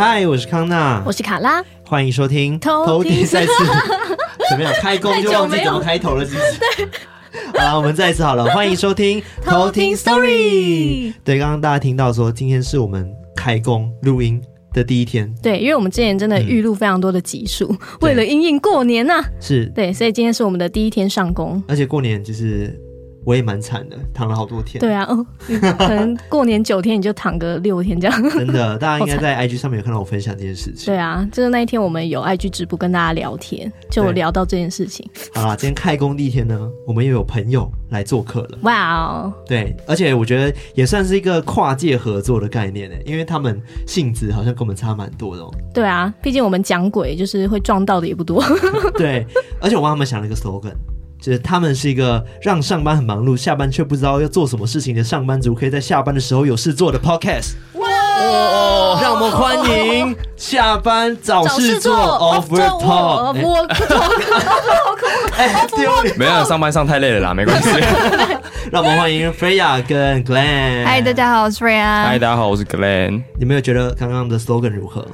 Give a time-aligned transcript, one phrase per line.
[0.00, 3.52] 嗨，我是康娜，我是卡拉，欢迎收听偷听赛事。
[4.48, 4.72] 怎么样？
[4.80, 6.58] 开工就忘记怎么开头了，是不是？
[6.78, 6.88] 对。
[7.60, 11.12] 好了，我们再一次好了，欢迎收听偷听 Story。
[11.22, 13.06] 对，刚刚大家听到说，今天是我们
[13.36, 14.40] 开工录音
[14.72, 15.30] 的第一天。
[15.42, 19.24] 对，因为我们之前真的预录非常多的集数，嗯、为了应应过年呐、啊。
[19.38, 19.66] 是。
[19.74, 22.74] 对，所以今天是我们的第一天上工，而且过年就是。
[23.24, 24.80] 我也蛮惨的，躺了好多天。
[24.80, 25.26] 对啊，哦，
[25.78, 28.30] 可能过年九天你就躺个六天这样。
[28.30, 30.86] 真的，大家应该在 IG 上面有看到我分享这件事情。
[30.86, 35.08] 对啊，就是那一天我们有 IG 直播跟大家聊天，就聊到这件事情。
[35.34, 38.58] 好啦，今天开工第一天呢，我们又有朋友来做客了。
[38.62, 39.32] 哇哦！
[39.46, 45.54] 对，而且我觉得也算是一个跨界合作的概念呢，因为他们性质好像跟我们差蛮多的哦。
[45.74, 48.42] 对啊，毕竟我们讲鬼就是会撞到的也不多。
[48.96, 49.26] 对，
[49.60, 50.74] 而且我帮他们想了一个 slogan。
[51.20, 57.54] 就是他们是一个让上班很忙碌，下班却不知道要做什么事情的上班族，可以在下班的时候有事做的 podcast。
[57.74, 57.88] 哇！
[58.22, 63.34] 哦、让我们欢迎 下班找事做 Off Work Talk。
[65.36, 66.18] 哎， 丢脸！
[66.18, 67.70] 没有，上班上太累了啦，没关系。
[68.70, 70.84] 让我们欢迎 Freya 跟 Glenn。
[70.84, 72.04] 嗨，大家好，我是 Freya。
[72.04, 73.22] 嗨，大家好，我是 Glenn。
[73.38, 75.06] 你们有觉得刚刚的 slogan 如何？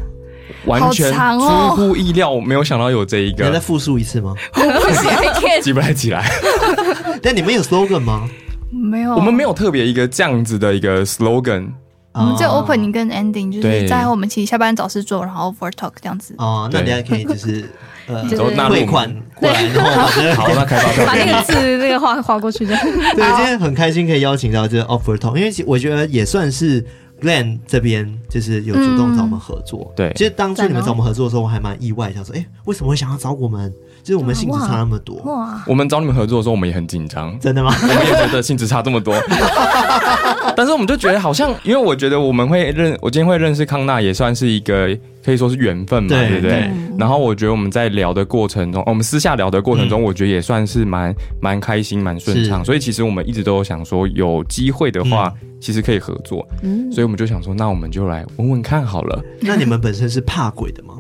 [0.67, 3.45] 完全出乎意料，没有想到有这一个。
[3.45, 4.35] 能再复述一次吗？
[5.63, 6.29] 记不太起来。
[7.23, 8.29] 但你们有 slogan 吗？
[8.71, 11.69] 没有，我们没有特别一个这样子的一个 slogan。
[12.13, 16.35] 我们只有 opening 跟 ending，就是在我们其实下班找事做，然后 for talk 这样子。
[16.39, 17.69] 哦，那你还可以就是
[18.09, 22.75] 呃，汇汇款过来，然后好，那开发票，把那个字那个划划过去的。
[23.15, 26.85] 对，今天很开心可以邀请到这个 Off Work Talk，因为我觉得也算是。
[27.21, 30.13] Glenn 这边就是有主动找我们合作，对。
[30.17, 33.73] 其实当初你们找我们合作的时候，我还蛮意外，想说，哎，为什么会想要找我们？
[34.03, 35.17] 就是我们性质差那么多。
[35.25, 35.65] 哇！
[35.67, 37.37] 我们找你们合作的时候，我们也很紧张。
[37.41, 37.75] 真的吗？
[37.83, 39.15] 我们也觉得性质差这么多。
[40.57, 44.97] 但是我们就觉得好像，因为我觉得我们会认，我今天会认识康纳，也算是一个
[45.27, 46.71] 可以说是缘分嘛，对不对？
[46.97, 52.65] 然后我觉得我们在聊的过程中，我们私下聊的过程中，我觉得也算是蛮蛮开心、蛮顺畅。
[52.65, 55.35] 所以其实我们一直都有想说，有机会的话。
[55.59, 59.25] 其实可以合作，嗯，所以我们就想说，那我们就来问问看好了。
[59.41, 60.95] 那你们本身是怕鬼的吗？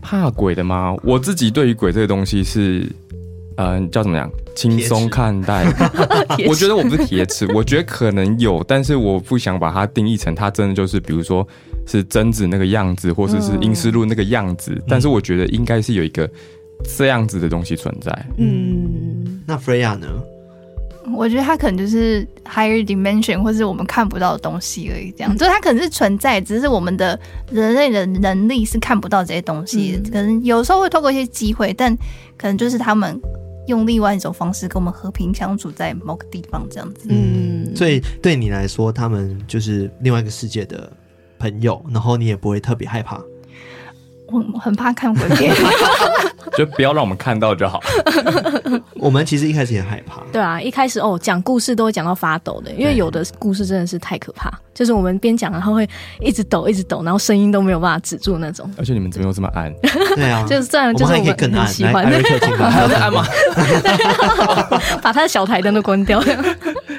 [0.00, 0.96] 怕鬼的吗？
[1.04, 2.80] 我自己对于鬼这个东西是，
[3.56, 5.64] 嗯、呃，叫怎么样，轻松看待。
[6.48, 11.46] 我觉得我不是铁齿，我觉得可能有，但是我不想把它定义成它真的就是，比如说
[11.86, 14.72] 是贞子那个样子，或者是阴尸路那个样子。
[14.74, 16.28] 嗯、但是我觉得应该是有一个
[16.96, 18.26] 这样子的东西存在。
[18.38, 20.06] 嗯，那 Freya 呢？
[21.16, 25.10] 我觉得它可能就是 higher dimension，或是我们看不到的东西而已。
[25.10, 27.18] 这样，就是它可能是存在，只是我们的
[27.50, 30.00] 人类的能力是看不到这些东西。
[30.02, 31.94] 嗯、可能有时候会透过一些机会，但
[32.38, 33.20] 可能就是他们
[33.66, 37.08] 用另外一种方式跟我们和平相处在某个地方，这样子。
[37.10, 40.90] 嗯，所以对你来说，他们就是另外一个世界的
[41.42, 43.20] 朋友，然后你也不会特别害怕。
[44.28, 45.54] 我很怕看鬼片，
[46.56, 47.78] 就不要让我们看到就好。
[48.96, 50.22] 我们其实一开始也害怕。
[50.32, 55.86] 对啊，一开始哦，讲故事都会讲到发抖的，因为有的故事真的是太可怕，就是我们边讲然后会
[56.18, 58.70] 一直抖，一直抖，然后声音都没有办法止住那种。
[58.78, 59.70] 而且你们怎么又这么暗？
[60.16, 62.06] 对啊， 就是这样，就是我们很喜欢。
[62.06, 63.26] 还有在暗吗？
[65.02, 66.22] 把他的小台灯都关掉。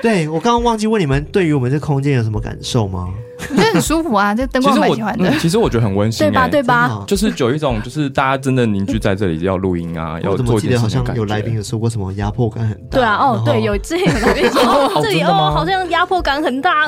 [0.04, 3.10] 对，我刚刚忘记问你们，对于我们这空间有什么感受吗？
[3.52, 5.32] 我觉得很舒服啊，这灯光蛮喜欢的。
[5.40, 6.48] 其实我觉得很温馨，对吧？
[6.48, 7.04] 对吧？
[7.08, 10.60] 就是有一种，就是大家真的凝聚在这里要录音啊， 要做。
[10.60, 12.98] 记得好像有来宾有说过什么压迫感很大。
[12.98, 16.86] 对啊，哦，对，有之前有来宾说 这里哦，好像压迫感很大。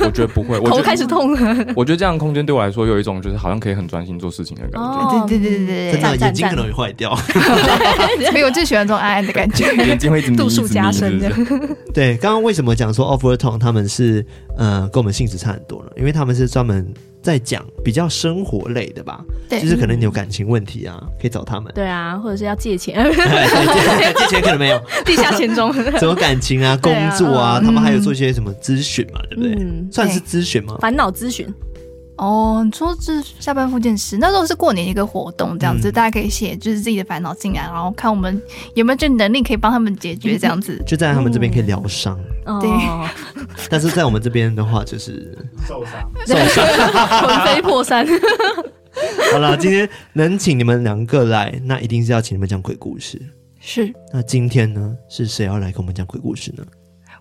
[0.00, 1.66] 我觉得不会， 头开始痛了。
[1.74, 5.26] 我觉得这样的空间对我来说有一种，就是好像可以很专心做事情的感觉。
[5.26, 7.16] 对对对对真的眼睛可能会坏掉。
[7.16, 11.30] 所以我最喜欢这种暗暗的感觉，眼睛会度数加深的。
[11.92, 14.24] 对，刚刚为什么讲说 Talk 他们是
[14.58, 15.92] 呃跟我们性质差很多了？
[15.96, 16.86] 因为他们是专门
[17.22, 21.72] 在讲比较生活类的吧，对，就是可能你有感情问题啊，可以找他们。
[21.74, 29.56] 对啊，或者是要借钱， 借钱可能没有， 地下钱庄， 什么感情啊、工作啊，他们还有做一些什么咨询嘛，对不对？
[29.90, 30.76] 算是咨询吗？
[30.80, 31.46] 烦恼咨询。
[32.18, 38.42] 哦，你说是下班复健师，那时候是过年一个活动，这样子大家可以写就是自己的烦恼进来，然后看我们
[38.74, 40.82] 有没有这能力可以帮他们解决，这样子。
[40.84, 42.18] 就在他们这边可以疗伤，
[42.60, 42.68] 对。
[43.70, 46.66] 但是在我们这边的话，就是受伤，受伤，
[47.22, 48.04] 魂飞魄散。
[49.32, 53.20] 好了，今天能请你们两个来，那一定是要请你们讲鬼故事。
[53.60, 53.92] 是。
[54.12, 56.64] 那今天呢，是谁要来跟我们讲鬼故事呢？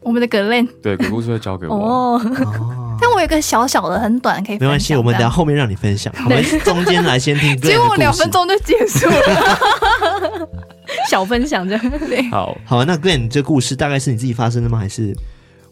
[0.01, 0.67] 我们的 Glenn。
[0.81, 1.75] 对，鬼故事会交给我。
[1.75, 2.86] 哦。
[2.99, 4.67] 但我有个小小的、很短，可以分享。
[4.67, 6.13] 没关系，我们等下后面让你分享。
[6.25, 7.55] 我们中间来先听。
[7.61, 10.49] 结果两分钟就结束了。
[11.09, 11.89] 小分享这样。
[12.07, 12.21] 对。
[12.29, 14.77] 好，好，那 Glenn 这故事大概是你自己发生的吗？
[14.77, 15.15] 还是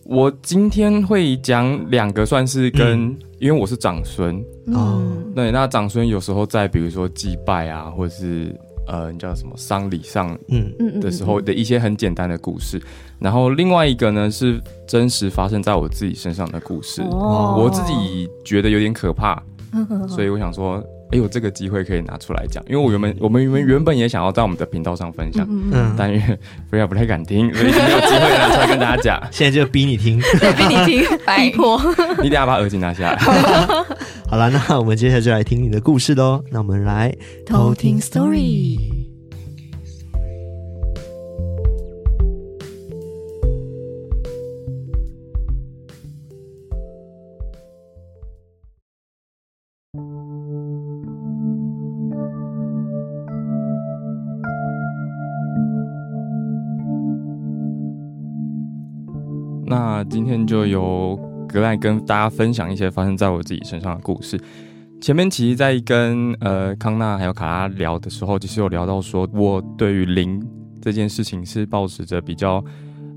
[0.03, 5.01] 我今天会讲两个，算是跟，嗯、因为我是长孙，哦，
[5.33, 8.55] 对，那长孙有时候在比如说祭拜啊，或者是
[8.87, 12.79] 呃，你叫什么丧礼上，嗯的时候的一些很简单的故事。
[13.19, 19.35] 然后另外一个呢是真实发生在我自己身上的故事，哦、我自己觉得有点可怕，
[19.73, 20.83] 哦、 所以我想说。
[21.11, 26.39] 哎，有这个机会可以拿出来讲，因为我原本我们原原本也想要在我们的频道上分享，嗯，但因为
[26.71, 29.21] Freya 不太敢听，所以没有机会拿出来跟大家讲。
[29.31, 31.79] 现在就逼你听， 对，逼你听，逼迫。
[32.23, 33.17] 你等下把耳机拿下来。
[34.27, 36.43] 好了，那我们接下来就来听你的故事喽。
[36.49, 37.15] 那我们来
[37.45, 39.14] 偷听 story。
[59.95, 64.37] 那今天就由格莱跟大家分享一些发生在我自己身上的故事。
[64.99, 70.45] 前面其实，在跟呃康纳还有卡拉聊的时候，其实有聊到说，我对于灵
[70.81, 72.61] 这件事情是保持着比较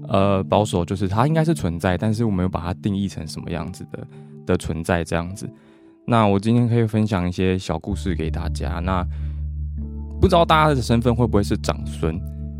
[0.07, 4.07] 呃保守，就是它应该是存在，但是我没有把它定义成什么样子的
[4.47, 5.51] 的存在这样子。
[6.07, 8.79] 那我今天可以分享一些小故事给大家。
[8.79, 9.05] 那
[10.21, 12.15] 不知道大家的身份会不会是长孙？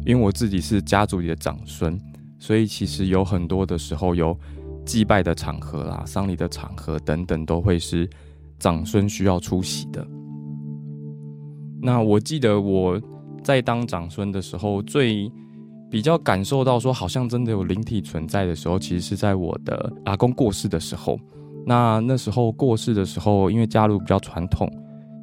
[0.05, 1.97] 因为我自己是家族里的长孙。
[2.39, 4.39] 所以其实有很多的时候，有
[4.85, 8.09] 祭拜的场合啦、丧礼的场合等等，都会是
[8.59, 10.07] 长孙需要出席的。
[11.81, 13.01] 那我记得我
[13.43, 15.31] 在当长孙的时候，最
[15.91, 21.19] 比较感受到说，好像真的有灵体存在的时候，其实是在我的阿公过世的时候。
[21.67, 24.71] 那那时候过世的时候，因为家族比较传统，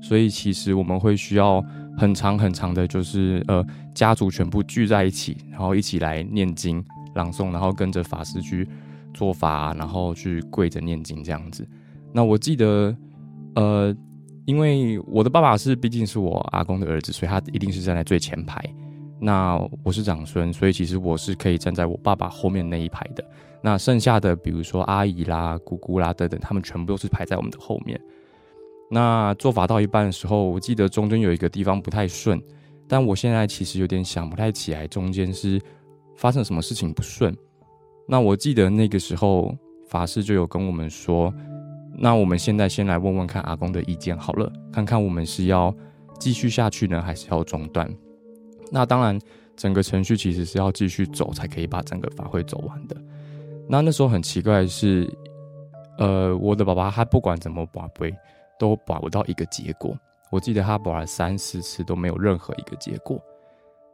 [0.01, 1.63] 所以其实我们会需要
[1.97, 6.83] 很长很长的，就是呃家族全部聚在一起，然后一起来念经。
[7.15, 8.67] 朗诵，然后跟着法师去
[9.13, 11.67] 做法，然后去跪着念经这样子。
[12.13, 12.95] 那我记得，
[13.55, 13.93] 呃，
[14.45, 18.63] 因为我的爸爸是毕竟是我阿公的儿子，所以他一定是站在最前排。
[19.19, 23.25] 那我是长孙，所以其实我是可以站在我爸爸后面那一排的。
[23.61, 27.99] 那剩下的，比如说阿姨啦、姑姑啦等等，他们全部都是排在我们的后面。
[28.91, 32.39] 那做法到一半的时候，我记得中间有一个地方不太顺，
[32.87, 35.59] 但我现在其实有点想不太起来，中间是。
[36.15, 37.35] 发生什么事情不顺？
[38.07, 39.55] 那我记得那个时候
[39.87, 41.33] 法师就有跟我们说，
[41.97, 45.73] 那我们现在先来问问看阿公的意见好了，看看我们是要
[46.19, 47.91] 继续下去呢，还是要中断？
[48.71, 49.19] 那当然，
[49.55, 52.95] 整个程序其实是要继续走才可以把整个法会走完的。
[53.67, 55.11] 那那时候很奇怪的是，
[55.97, 58.13] 呃，我的爸爸他不管怎么把杯，
[58.59, 59.97] 都把不到一个结果。
[60.31, 63.19] 我记得他把了三四次都没有任何一个结果，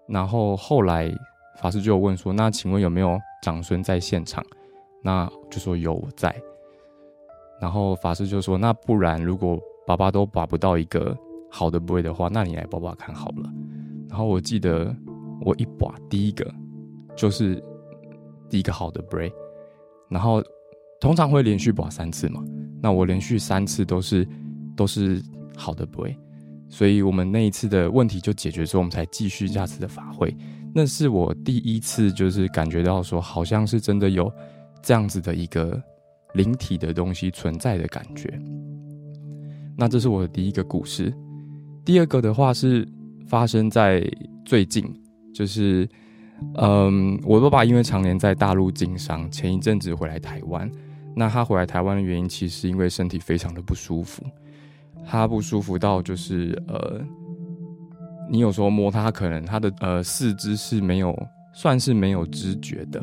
[0.07, 1.09] 然后后来。
[1.59, 4.43] 法师就有问说：“那请问有没有长孙在现场？”
[5.03, 6.35] 那就说有我在。
[7.59, 11.15] 然后法师就说：“那不然，如果爸爸都把不到一个
[11.49, 13.51] 好的 boy 的话，那你来把把看好了。”
[14.09, 14.95] 然后我记得
[15.41, 16.51] 我一把第一个
[17.15, 17.63] 就是
[18.49, 19.31] 第一个好的 boy，
[20.09, 20.43] 然后
[20.99, 22.43] 通常会连续把三次嘛，
[22.81, 24.27] 那我连续三次都是
[24.75, 25.21] 都是
[25.55, 26.15] 好的 boy，
[26.69, 30.35] 所以我们那一次的问题就解决之后，我们才继续下次的法会。
[30.73, 34.31] 那是我第一次，就是感觉到说，好像是真的有
[34.81, 35.81] 这样子的一个
[36.33, 38.39] 灵体的东西存在的感觉。
[39.77, 41.13] 那这是我的第一个故事。
[41.83, 42.87] 第二个的话是
[43.27, 44.01] 发生在
[44.45, 44.85] 最近，
[45.33, 45.89] 就是，
[46.55, 50.71] 嗯，我爸爸因为常年在大陆经商，前一阵子回来台湾。
[51.13, 54.23] 那他回来台湾的原因，其实因为身体非常的不舒服，
[55.05, 57.01] 他不舒服到就是呃。
[58.29, 61.17] 你有时候摸它，可能它的呃四肢是没有，
[61.53, 63.01] 算是没有知觉的，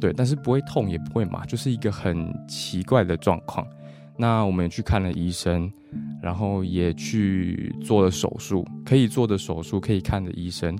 [0.00, 3.66] 对，但是不会痛也不会麻，就是一个很奇怪的状况。
[4.18, 5.70] 那我们也去看了医生，
[6.22, 10.78] 然后也去做了手术，可以做的手术，可以看的医生，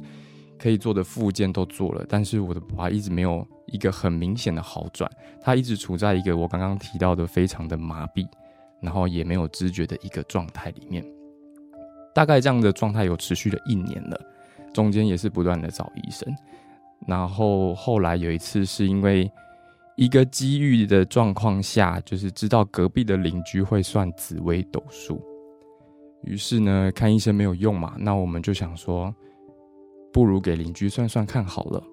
[0.59, 5.11] 可以做的复健都做了，但是我的爸爸一直没有一个很明显的好转，
[5.43, 8.27] 他一直处在一个我刚刚提到的非常的麻痹，
[8.81, 11.05] 然后也没有知觉的一个状态里面。
[12.17, 14.19] 大概这样的状态有持续了一年了，
[14.73, 16.27] 中间也是不断的找医生，
[17.07, 19.31] 然后后来有一次是因为
[19.97, 25.23] 一个机遇的状况下，就是知道隔壁的邻居会算紫微斗数，
[26.23, 29.15] 于是呢，看医生没有用嘛，那我们就想说，
[30.11, 31.85] 不如给邻居算算看好了。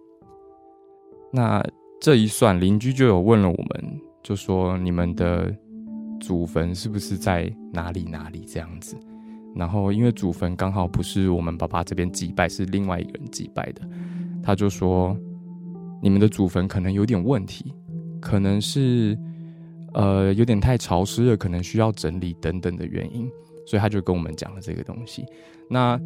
[1.33, 1.61] 那
[1.99, 5.53] 这一算，邻居就有问了我们，就说你们的
[6.21, 8.95] 祖坟是不是在哪里哪里这样子。
[9.55, 13.81] 然后，因为祖坟刚好不是我们爸爸这边祭拜，是另外一个人祭拜的，
[14.41, 15.15] 他就说
[16.01, 17.73] ：“你们的祖坟可能有点问题，
[18.19, 19.17] 可能是
[19.93, 23.29] 呃有点太潮湿了，可能需要整理等等的原因，
[23.67, 25.25] 所以他就跟我们讲了这个东西。
[25.69, 25.99] 那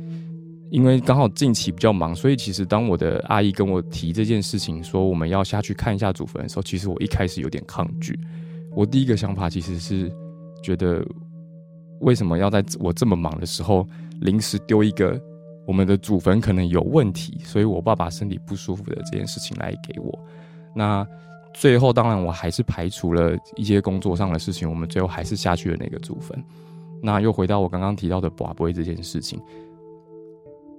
[0.69, 8.19] 因为刚好近期比较忙，所以其实当我的阿姨跟我提这件事情，说我们要下去看一下祖坟的时候，其实我一开始有点抗拒。
[8.75, 10.11] 我第一个想法其实是
[10.61, 11.03] 觉得，
[11.99, 13.87] 为什么要在我这么忙的时候
[14.21, 15.19] 临时丢一个
[15.65, 20.17] 我们的祖坟可能有问题，所以我爸爸身体不舒服的这件事情来给我？
[20.75, 21.05] 那
[21.53, 26.37] 最后当然我还是排除了一些工作上的事情，我们最后还是下去了那个祖坟。
[27.01, 29.39] 那又回到我刚刚提到的跋杯这件事情。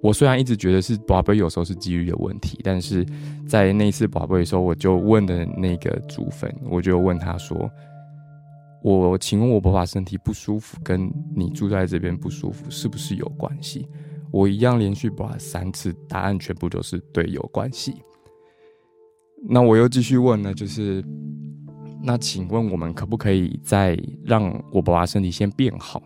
[0.01, 3.05] 我虽然一直觉得是跋杯有时候是机遇的问题，但是
[3.49, 7.69] 在那次跋杯的时候，我就问的那个祖坟，我就问他说
[8.83, 13.87] ：“我请问我爸爸身体不舒服，跟你住在这边不舒服是不是有关系？”
[14.31, 17.95] 我一样连续把三次，答案全部都是对，有关系。
[19.49, 21.03] 那我又继续问呢，就是
[22.03, 26.03] 那请问我们可不可以再让我爸爸身体先变好？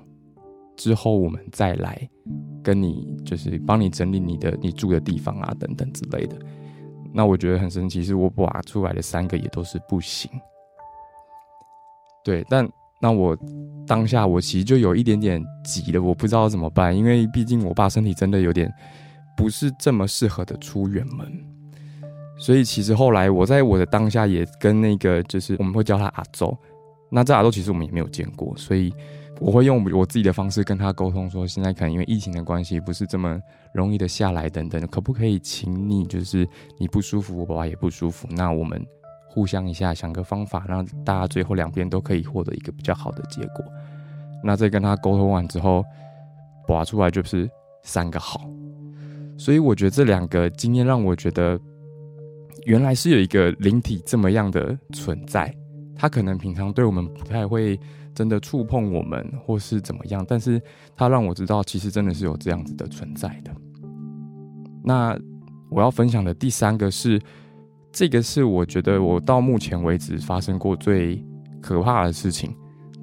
[0.76, 2.08] 之后我们再来
[2.62, 6.38] 跟你，就是帮你整理你的你住的地方啊，等等之类的。
[7.12, 10.30] 那我觉得很神奇，是我拔出来的三个也都是不行。
[12.24, 12.68] 对，但
[13.00, 13.36] 那我
[13.86, 18.72] 当下我其实就有一点点急了，我不知道怎么办，因为毕竟我爸身体真的有点
[19.36, 21.26] 不是这么适合的出远门。
[22.38, 26.56] 所以其实后来我在我的当下也跟那个就是我们会叫他阿周，
[27.10, 28.92] 那这阿周其实我们也没有见过，所以。
[29.40, 33.40] 我会用我自己的方式跟他沟通，说现在可能因为疫情的关系，不是这么
[33.74, 36.48] 容易的下来，等等，可不可以请你，就是
[36.78, 38.80] 你不舒服，我爸爸也不舒服，那我们
[39.32, 43.64] 互相一下想个方法，让大家最后两边都可以获得一个比较好的结果。
[44.44, 45.82] 那在跟他沟通完之后，
[46.68, 47.48] 拔出来就是
[47.82, 48.50] 三个好，
[49.38, 51.58] 所以我觉得这两个经验让我觉得，
[52.66, 55.54] 原来是有一个灵体这么样的存在，
[55.96, 57.80] 他可能平常对我们不太会。
[58.14, 60.22] 真的触碰我们，或是怎么样？
[60.28, 60.60] 但是
[60.94, 63.50] 他让我知道，其实真的是有这样子的存在的。
[64.84, 65.18] 那
[65.70, 67.18] 我要分享的第三个是，
[67.92, 71.22] 这个是我觉得我到目前为止发生过最
[71.60, 72.54] 可怕的事情。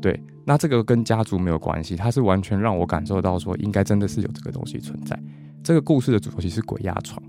[0.02, 5.18] 对，那这个跟家族没有关系，它是完全让我感受到说，应该真的是有这个东西存在。
[5.64, 7.22] 这个故事的主题是鬼压床，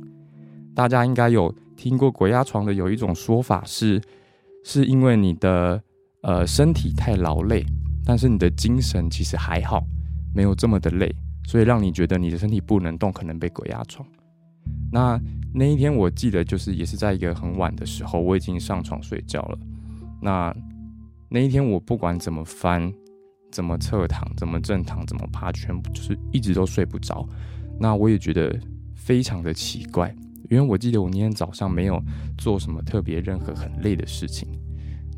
[0.75, 4.01] 大家应该有听过鬼压床的，有一种说法是，
[4.65, 5.81] 是因为你的。
[6.23, 7.65] 呃，身体太劳累，
[8.05, 9.83] 但是你的精神其实还好，
[10.35, 11.11] 没有这么的累，
[11.47, 14.07] 所以让你觉得你的身体不能动，可能被鬼压床。
[14.93, 15.19] 那
[15.53, 19.59] 那一天我记得就是也是在一个很晚的时候，我已经上床睡觉了。
[20.23, 20.55] 那
[21.29, 22.93] 那一天我不管怎么翻，
[23.51, 27.29] 怎么侧躺，怎么正躺，怎么趴，全部就是一直都睡不着。
[27.79, 28.57] 那我也觉得
[28.95, 30.15] 非常的奇怪，
[30.51, 32.01] 因为我记得我那天早上没有
[32.39, 34.49] 做什么特别任何很累的事情，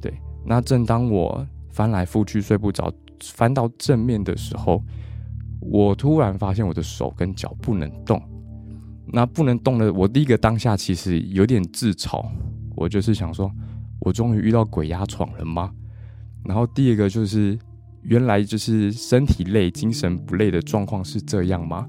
[0.01, 0.15] 对。
[0.47, 4.83] 那正当我翻来覆去睡不着，翻到正面的时候，
[5.61, 8.23] 我突然发现我的手跟脚不能动。
[9.13, 12.25] 那不能动的，我第一个当下其实有点自嘲，
[12.75, 13.53] 我就是想说，
[14.01, 15.71] 我终于遇到鬼压床了吗？
[16.45, 17.59] 然后第二个就是，
[18.03, 21.87] 原来就是身体累、精神不累的状况是这样吗？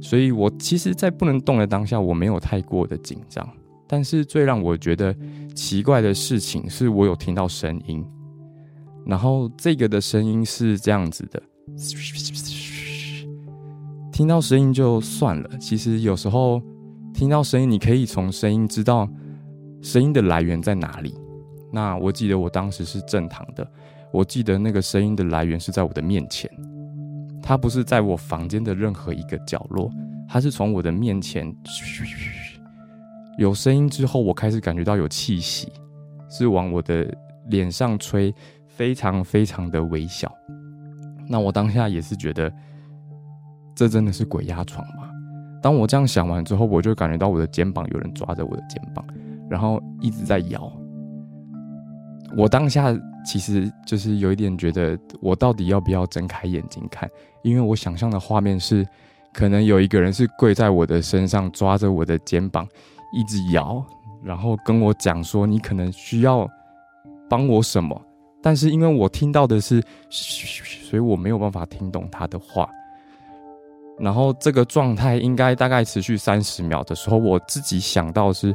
[0.00, 3.46] 所以我其实，在不能动的当下，我没有太过的紧张。
[3.86, 5.14] 但是最让我觉得
[5.54, 8.06] 奇怪的事情是，我有听到声音，
[9.04, 11.42] 然后这个的声音是这样子的，
[14.20, 16.60] 听到声音就算了，其实有时候
[17.14, 19.08] 听到声音，你可以从声音知道
[19.80, 21.14] 声音的来源在哪里。
[21.72, 23.66] 那我记得我当时是正躺的，
[24.12, 26.50] 我记得那个声音的来源是在我的面前，
[27.42, 29.90] 它不是在我房间的任何一个角落，
[30.28, 31.50] 它是从我的面前。
[33.38, 35.72] 有声音之后，我开始感觉到有气息，
[36.28, 37.10] 是往我的
[37.48, 38.34] 脸上吹，
[38.66, 40.30] 非常非常的微小。
[41.26, 42.52] 那我当下也是觉得，
[43.80, 45.08] 这真的是鬼压床吗？
[45.62, 49.02] 当我这样想完之后，我就感觉到我的肩膀有人抓着我的肩膀，
[49.48, 50.70] 然后一直在摇。
[52.36, 52.94] 我当下
[53.24, 57.08] 其实就是有一点觉得，我到底要不要睁开眼睛看？
[57.42, 58.86] 因为我想象的画面是，
[59.32, 62.68] 可能有一个人是跪在我的身上，抓着我的肩膀。
[63.14, 63.82] 一直摇，
[64.22, 66.46] 然后跟我讲说，你可能需要
[67.30, 67.98] 帮我什么，
[68.42, 72.68] 但是因为我听到的是，所以我没有办法听懂他的话。
[74.00, 78.54] 然后这个状态应该大概持续三十秒的时候，我自己想到是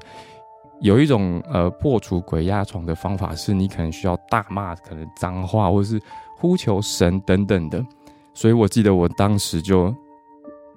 [0.82, 6.02] 有一种呃破除鬼压床的方法，是你可能需要大骂可能脏话，或者是
[6.38, 7.86] 呼求神等等的。
[8.34, 9.96] 所以我记得我当时就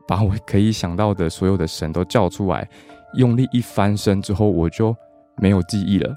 [0.06, 2.68] 把我可以想到的所有的神都叫出来。
[3.14, 4.94] 用力一翻身之后，我就
[5.36, 6.14] 没有记忆了。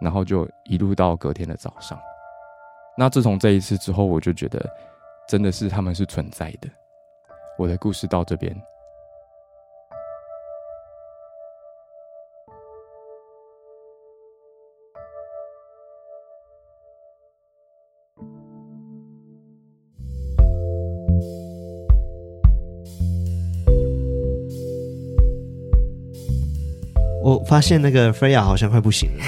[0.00, 1.96] 然后就一路到隔天的早上。
[2.98, 4.68] 那自从这一次之后，我就觉得
[5.28, 6.68] 真的是他们是存在的。
[7.58, 8.54] 我的故事到这边。
[27.24, 29.24] 我发现那个 Freya 好像快不行了，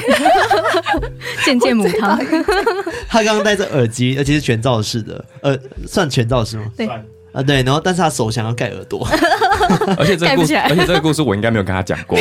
[1.47, 2.19] 渐渐母汤。
[3.09, 6.65] 他刚刚戴着耳机，而且是全罩式的，呃，算全罩式吗？
[6.77, 6.89] 对
[7.35, 7.63] 啊，对。
[7.63, 9.07] 然后，但是他手想要盖耳朵，
[9.99, 12.19] 而且这个故事，而且这个故事我应该没有跟他讲过，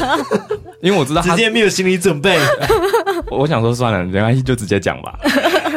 [0.80, 2.38] 因为我知道他直接没有心理准备。
[3.30, 5.18] 我想说算了，没关系，就直接讲吧。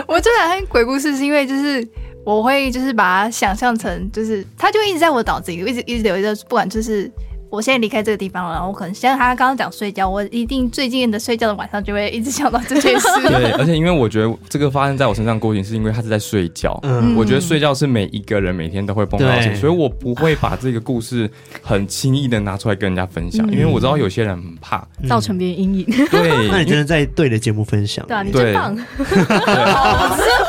[0.08, 1.86] 我最讨厌鬼故事，是因为就是
[2.24, 7.12] 我会就是把它想象成，就是他就一直在我脑子里，一直一直留着，不管就是。
[7.52, 13.08] 我现在离开这个地方了，然后我可能像他刚刚讲睡觉，我一定最近的睡觉的晚上就会一直想到这件事。
[13.28, 16.80] 对，而且因为我觉得这个发生在我身上过程，是因为他是在睡觉。
[16.84, 21.30] 嗯，我觉得睡觉是每一个人每天都会碰到的，所以我不会把这个故事
[21.62, 25.86] 很轻易的拿出来跟人家分享，因为我知道有些人很怕造成别人阴影。
[26.10, 28.78] 对， 那你真的在对的节目分享，对啊，你真棒。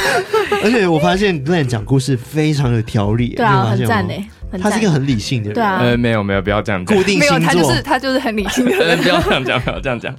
[0.64, 4.24] 而且我发现 Glenn 讲故事非常有条理，对啊，很赞诶，
[4.60, 10.14] 他是一个很理性的人，对啊，呃，没有没有，不要这样讲，固定星座，他就是他就是很理性的人， 不要这样讲，不要这样讲，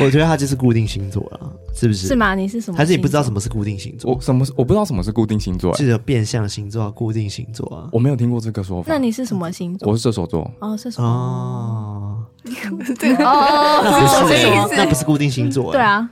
[0.00, 2.08] 我觉得他就是固定星座了，是不是？
[2.08, 2.34] 是吗？
[2.34, 2.76] 你是什么？
[2.78, 4.12] 还是你不知道什么是固定星座？
[4.12, 4.44] 我什么？
[4.56, 8.92] 我不知道什么是固定星座，是变相星座、固定星座啊，我没有听过这个说法。
[8.92, 9.90] 那你是什么星座？
[9.90, 10.50] 我是射手座。
[10.60, 11.04] 哦，射手座。
[11.04, 12.24] 哦，
[13.20, 16.08] 哦，那不是固定星座，对啊，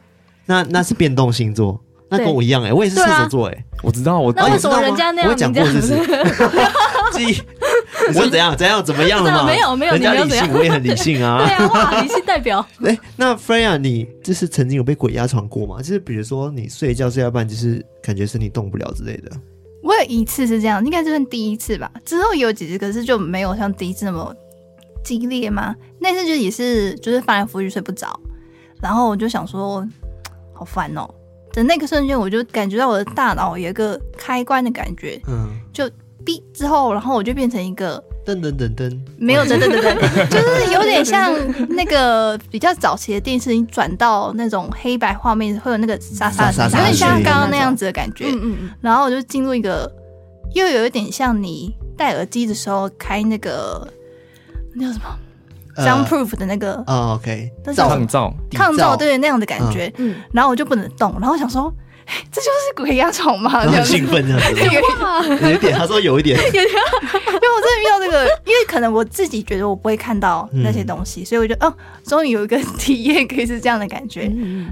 [0.47, 1.81] 那那是变动星座。
[2.09, 5.31] 那跟我一样哎，我也是射手座哎，我知道，我那为什么人家那样？
[5.31, 5.97] 我讲过是不是？
[7.13, 7.43] 记，
[8.09, 8.57] 你说 怎样？
[8.57, 8.85] 怎样？
[8.85, 9.45] 怎么样了吗？
[9.47, 11.43] 没有没有，人家理性，我也很理性啊。
[11.47, 12.65] 对啊，哇，理性代表。
[12.85, 15.79] 哎，那 Freya，你就是曾经有被鬼压床过吗？
[15.79, 19.31] 就是比如说你睡觉睡到半，就是感觉身体动不了之类的。
[19.83, 21.90] 我有一次是这样，应该就是第一次吧。
[22.05, 24.35] 之后有几次，可是就没有像第一次那么
[25.05, 25.75] 激烈吗？
[26.01, 28.19] 那次就也是，就是翻来覆去睡不着，
[28.81, 29.87] 然后我就想说，
[30.53, 31.09] 好烦哦。
[31.57, 35.85] 的那个瞬间，我就感觉到我的大脑有一个开关的感觉，嗯，就
[36.25, 41.33] 哔之后，然后我就变成一个噔噔噔噔，没有噔噔噔噔， 就是有点像
[41.71, 49.90] 那个比较早期的电视，你转到那种黑白画面会有那个沙沙沙，有点像刚刚那样子的感觉，嗯嗯，然后我就进入一个，
[50.55, 53.88] 又有一点像你戴耳机的时候开那个
[54.75, 55.05] 那叫什么
[55.77, 61.73] ？Soundproof 的那个，OK，抗噪，抗噪，对那样的感觉，嗯，然后我就不能动，然后我想说，
[62.33, 63.51] 这就是鬼压床吗？
[63.51, 64.61] 很兴奋这样子，
[65.49, 71.73] 有一点，他说有一 点，因为我真的遇到这个，因为可能我自己觉得我不会看到那些东西，所以我就哦，
[72.05, 74.23] 终于有一个体验可以是这样的感觉，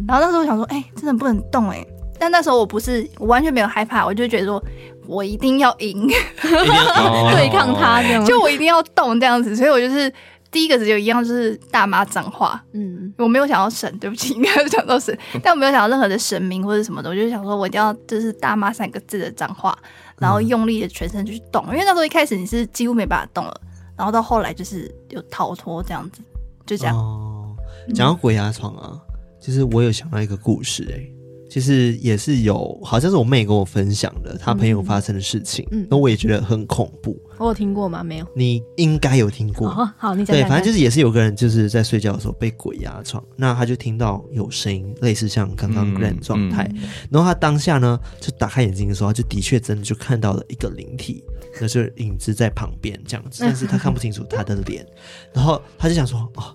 [0.06, 1.84] 然后那时候我想说，哎，真的不能动哎，
[2.18, 4.62] 但那时候我不是，我完全没有害怕，我就觉得说
[5.06, 6.08] 我一定要赢，
[6.40, 10.12] 对抗他这样，就我一定要动这样子，所以我就是。
[10.54, 19.76] 第一个只有一样就是大妈脏话，嗯，我没有想到神，对不起， 应该想到神， 但我没有想到任何的神明或者什么的，我就想说我一定要就是大妈三个字的脏话，
[20.16, 23.60] 然后用力的全身去动，嗯、因为那时候一开始你是几乎没办法动了，
[23.96, 26.22] 然后到后来就是有逃脱这样子，
[26.64, 26.96] 就这样。
[26.96, 27.56] 哦，
[27.92, 28.96] 讲到鬼压床啊，
[29.40, 31.13] 其实我有想到一个故事、欸，哎。
[31.54, 37.16] 其实也是有，好像是我妹跟我分享的，她朋友发生的事情，嗯，那我也觉得很恐怖。
[37.38, 38.02] 我有听过吗？
[38.02, 38.26] 没有。
[38.34, 39.68] 你应该有听过。
[39.68, 40.34] 哦、好，你讲。
[40.34, 51.22] 对，反正就是也是有个人就是在睡觉的时候被鬼压床，那他就听到有声音，类似像刚刚 Glenn 状态，嗯嗯、然后他当下呢就打开眼睛的时候，他就的确真的就看到了一个灵体，
[51.60, 54.84] 那就是影子在旁边这样子，但是他看不清楚他的脸，
[55.32, 56.52] 然后他就想说，哦，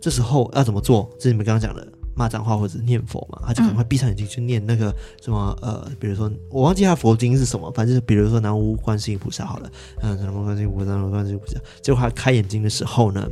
[0.00, 1.06] 这时候要怎么做？
[1.18, 1.86] 这是你们刚刚讲的。
[2.18, 9.70] 骂脏话或者念佛嘛，他就赶快闭上眼睛去念那个什么呃，比如说我忘记他佛经是什么，反正就是比如说南无观世音菩萨好了，
[10.02, 11.60] 嗯，南无观世音菩萨，南无观世音菩萨。
[11.80, 13.24] 结果他开眼睛的时候呢，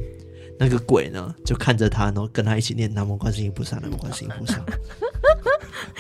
[0.59, 4.63] 那个鬼呢就看着他，然后跟他一起念南无观世音菩萨，南无观世音菩萨。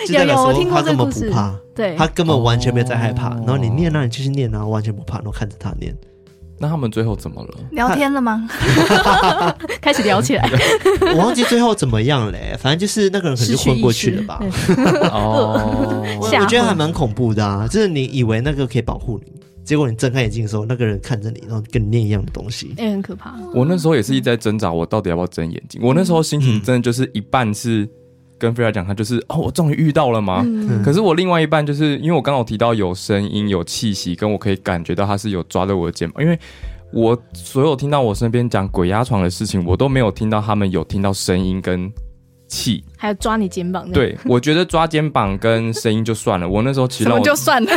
[0.08, 1.28] 有有，我听过这个故事。
[1.30, 3.30] 他根本不怕，对，他根本完全没有在害怕。
[3.30, 5.96] 然后你念，那你继续念，然后完全不怕，然后看着他念。
[6.58, 7.54] 那他们最后怎么了？
[7.72, 8.48] 聊天了吗？
[9.80, 10.48] 开始聊起来。
[11.14, 14.40] 我忘记最后怎么样嘞，反正就是那个人可能就昏过去了吧。
[15.12, 19.32] 哦，我觉得还蛮恐怖的啊，就是你以为那个可以保护你，
[19.64, 23.34] 结果你睁开眼睛的时候，那个人看着你，然后跟你念一样的东西，也很可怕。
[23.54, 25.80] 我那时候也是一直在挣扎，我到底要不要睁眼睛？
[25.84, 27.88] 我那时候心情真的就是一半是。
[28.38, 30.42] 跟 Freya 讲，他就是哦，我终于遇到了吗？
[30.44, 36.38] 嗯、可是我另外一半就是因为我刚好提到有声音、有气息，跟我可以感觉到他是有抓着我的肩膀，因为
[36.92, 41.90] 我所有听到我身边讲鬼压床的事情，我都没有听到他们有听到声音跟
[42.48, 43.90] 气，还有抓你肩膀。
[43.90, 46.48] 对，我觉得抓肩膀跟声音就算了。
[46.48, 47.70] 我那时候其实我就算了，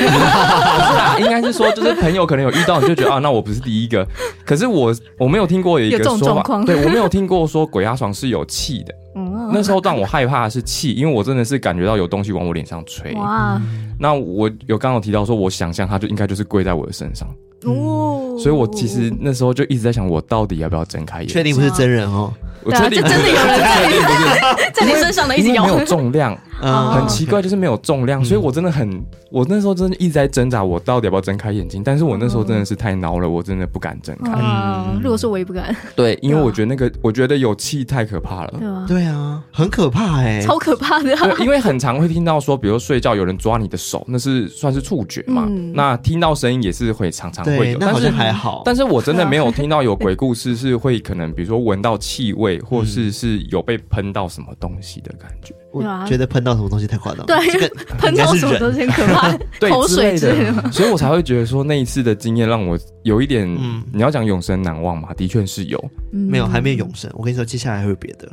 [1.20, 4.08] 应该是说，就是朋友可能有遇到，你就觉得啊，那我不是第一个。
[4.46, 8.94] 可是我我没有听过有一个说法，对，我没有听过说鬼压床是有气的。
[9.16, 13.12] 嗯，那时候让我害怕的是气，因为我真的是感觉到有东西往我脸上吹。
[13.14, 13.60] 哇，
[14.00, 17.28] 那我有刚刚提到说，我想象他就应该就是跪在我的身上。
[17.66, 21.28] 哦，所以我其实那时候就一直在想，我到底要不要睁开眼？
[21.28, 22.32] 确定不是真人哦？
[22.64, 31.82] 我确定真的有人在 在你身上的一直摇，没有重量， 很奇怪，就是没有重量，所以我真的很，我那时候真的一直在挣扎，我到底要不要睁开眼睛？
[31.84, 34.32] 但是我那时候真的是太挠了，我真的不敢睁开。
[34.36, 35.76] 嗯，如果说我也不敢。
[35.96, 38.54] 对，因为我觉得那个，我觉得有气太可怕了。
[38.58, 41.16] 对啊，对啊，很可怕哎，超可怕的。
[41.40, 45.48] 因为很常会听到说，比如睡觉有人抓你的手，那是算是触觉嘛。
[45.74, 48.64] 那听到声音也是会常常会有，但是还好。
[48.66, 53.38] 但是我真的没有听到有鬼故事是会可能，比如说闻到气味，或是是。
[53.50, 57.26] 有被喷到什么东西的感觉，我觉得喷到什么东西太夸张。
[57.26, 57.36] 对，
[57.98, 59.36] 喷到什么东西很可怕，
[59.68, 60.72] 口水之类的。
[60.72, 63.48] 所以我才会觉得说那一次的经验让我有一点，
[63.92, 65.84] 你要讲永生难忘嘛，的确是有。
[66.12, 67.10] 没有，还没有永生。
[67.16, 68.32] 我跟你说，接下来会有别的。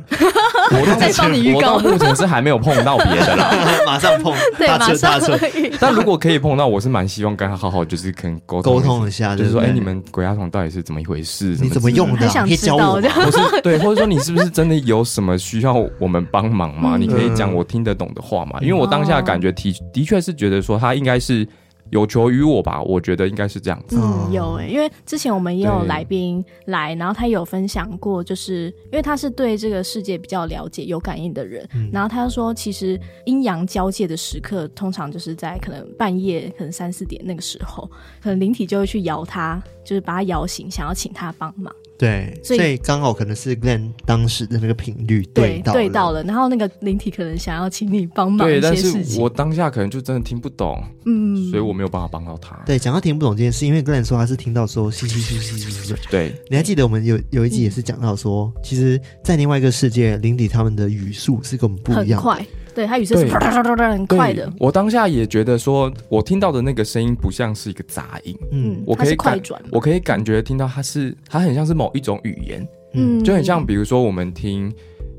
[0.71, 3.51] 我在帮你预告，我到目前是还没有碰到别的啦，
[3.85, 5.37] 马上碰，大车大车。
[5.79, 11.57] 但如果可以碰到，我是蛮希望跟他好好就是可能沟沟通一下，就是说，哎，你们鬼压床到底是怎么一回事？
[11.61, 12.27] 你怎么用的？
[12.27, 16.97] 可以教我，或是对，或者说你是不是真的有什么需要我们帮忙吗？
[16.97, 18.59] 你可以讲我听得懂的话嘛？
[18.61, 21.47] 因为我当下感觉的的确是觉得说他应该是。
[21.91, 23.97] 有求于我吧，我觉得应该是这样子。
[23.99, 37.89] 嗯，有诶、欸，因为之前我们也有来宾来，然后他有分享过，就是因为他是对这个世界比较了解、有感应的人，嗯、然后他说，其实阴阳交界的时刻，通常就是在可能半夜，可能三四点那个时候，
[38.21, 41.73] 可能灵体就会去摇他，就是把他摇醒，想要请他帮忙。
[41.97, 52.55] 对，所以刚好可能是 Glen 当时的那个频率对到对到了，然后那个灵体可能想要请你帮忙一些事情，但是我当下可能就真的听不懂，嗯，所以我没有办法帮到他。
[52.65, 62.45] 对，讲到听不懂这件事，因为 Glenn 说他是听到说嘻嘻嘻嘻嘻，对，你还记得我们有有一集也是讲到说，其实，在另外一个世界，灵体他们的语速是跟我们不一样，很快。
[62.77, 64.53] 对，他语速是啪啪啪啪很快的。
[64.59, 74.71] 我当下也觉得说，我听到的那个声音不像是一个杂音，嗯，我可以感，我可以感觉听到它是，它很像是某一种语言，嗯，就很像比如说我们听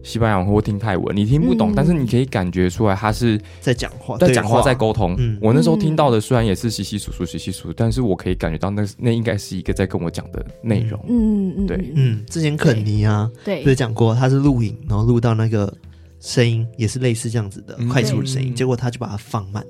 [0.04, 5.16] 西班牙文或听泰文，你听不懂，但是你可以感觉出来他是在讲话，在讲话，在沟通。
[5.18, 5.36] 嗯。
[5.42, 11.04] 我那时候听到的虽然也是稀稀疏疏、稀稀疏疏，但是我可以感觉到那那应该是一个在跟我讲的内容。
[11.08, 15.74] 嗯嗯，对，嗯，之前肯尼啊，对，不是讲过他是录影，然后录到那个。
[16.20, 19.64] 声音也是类似这样子的快速的声音，结果他就把它放慢，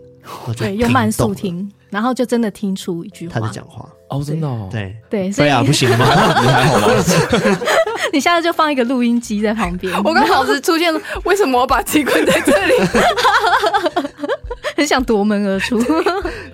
[0.57, 3.35] 对，用慢速听，然后就真的听出一句话。
[3.35, 6.07] 他在讲话哦，真的，对对，所以啊， 不行吗？
[6.41, 6.89] 你还好吗？
[8.13, 9.95] 你下次就放一个录音机在旁边。
[10.03, 12.73] 我刚好是出现了，为什么我把机关在这里？
[14.77, 15.79] 很想夺门而出。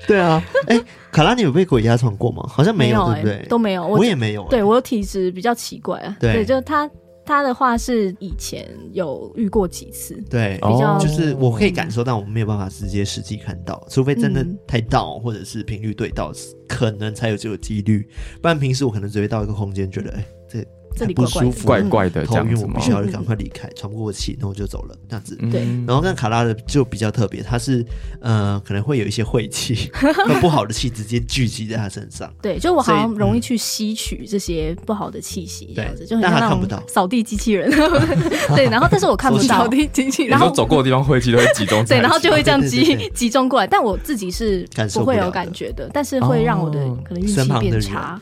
[0.09, 0.81] 对啊，哎，
[1.13, 2.45] 卡拉，你有被鬼压床过吗？
[2.49, 3.47] 好像没有，对不对？
[3.49, 4.45] 都没有，我也没有。
[4.49, 6.91] 对我的体质比较奇怪啊，对，就是他。
[7.25, 16.33] 他的话是以前有遇过几次，对，比较就是我可以感受到，我们没有办法直接实际看到，除非真的太到，或者是频率对到，
[16.69, 18.09] 可能才有这个几率。
[18.41, 20.65] 不然平时我可能只会到一个空间，觉得哎，这。
[20.97, 25.37] 这里不舒服，怪怪的，头晕，我必须要赶快离开，喘不过气，然后我就走了，这样子。
[25.51, 25.65] 对。
[25.87, 27.85] 然后跟卡拉的就比较特别，他是
[28.21, 29.91] 呃可能会有一些晦气，
[30.41, 32.33] 不好的气直接聚集在他身上。
[32.41, 37.71] 对，就我好像容易去吸取这些不好的气息，这样子就很像那种扫地机器人。
[38.55, 41.85] 对，然后但是我看不到扫地机器人，然后走过的地方晦气都会集中。
[41.85, 48.21] 对，然后就会这样 集集中过来，但我自己是不会有感觉的，但是会让我的可能运气变差。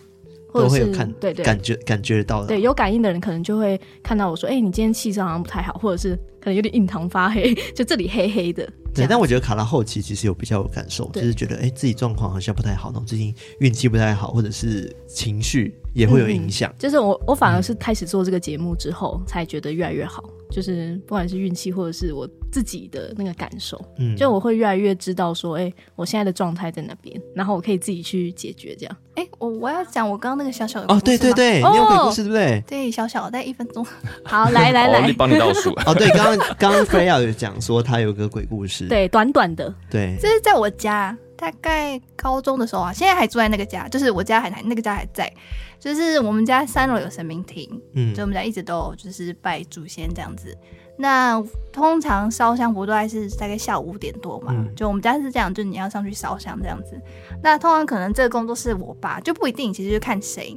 [0.52, 2.48] 都会有看，对对，感觉感觉到的。
[2.48, 16.70] 对，有感应的人可能就会看到我说：“哎，你今天气色好像不太好，或者是可能有点印堂发黑，就这里黑黑的。”对，但我觉得卡拉后期其实有比较有感受，就是觉得哎，自己状况好像不太好，然后最近运气不太好，或者是情绪也会有影响。
[16.78, 20.22] 就是我我反而是开始做这个节目之后，才觉得越来越好。
[20.50, 28.96] 就是不管是运气，或者是我自己的那个感受，嗯，就我会越来越知道说，哎，我现在的状态在那边，然后我可以自己去解决这样。
[29.14, 32.62] 哎，我我要讲我刚刚那个小小的哦，对对对，你有鬼故事对不对？
[32.68, 33.84] 对，小小的，大概一分钟。
[34.22, 35.70] 好，来来来，我帮你倒数。
[35.86, 45.32] 哦，对，刚刚刚刚 Freya 有讲说他有个鬼故事，对，短短的，对，这是在我家，大概高中的时候啊，现在还住在那个家，就是我家还那个家还在。
[45.80, 50.56] 就是我们家三楼有神明亭，嗯，所以我们家一直都就是拜祖先这样子。
[50.96, 54.52] 那通常烧香不都还是大概下午五点多嘛？
[54.54, 57.00] 嗯、就我们家是这样，就你要上去烧香这样子。
[57.42, 60.56] 那通常可能这个工作是我爸，就不一定，其实就看谁。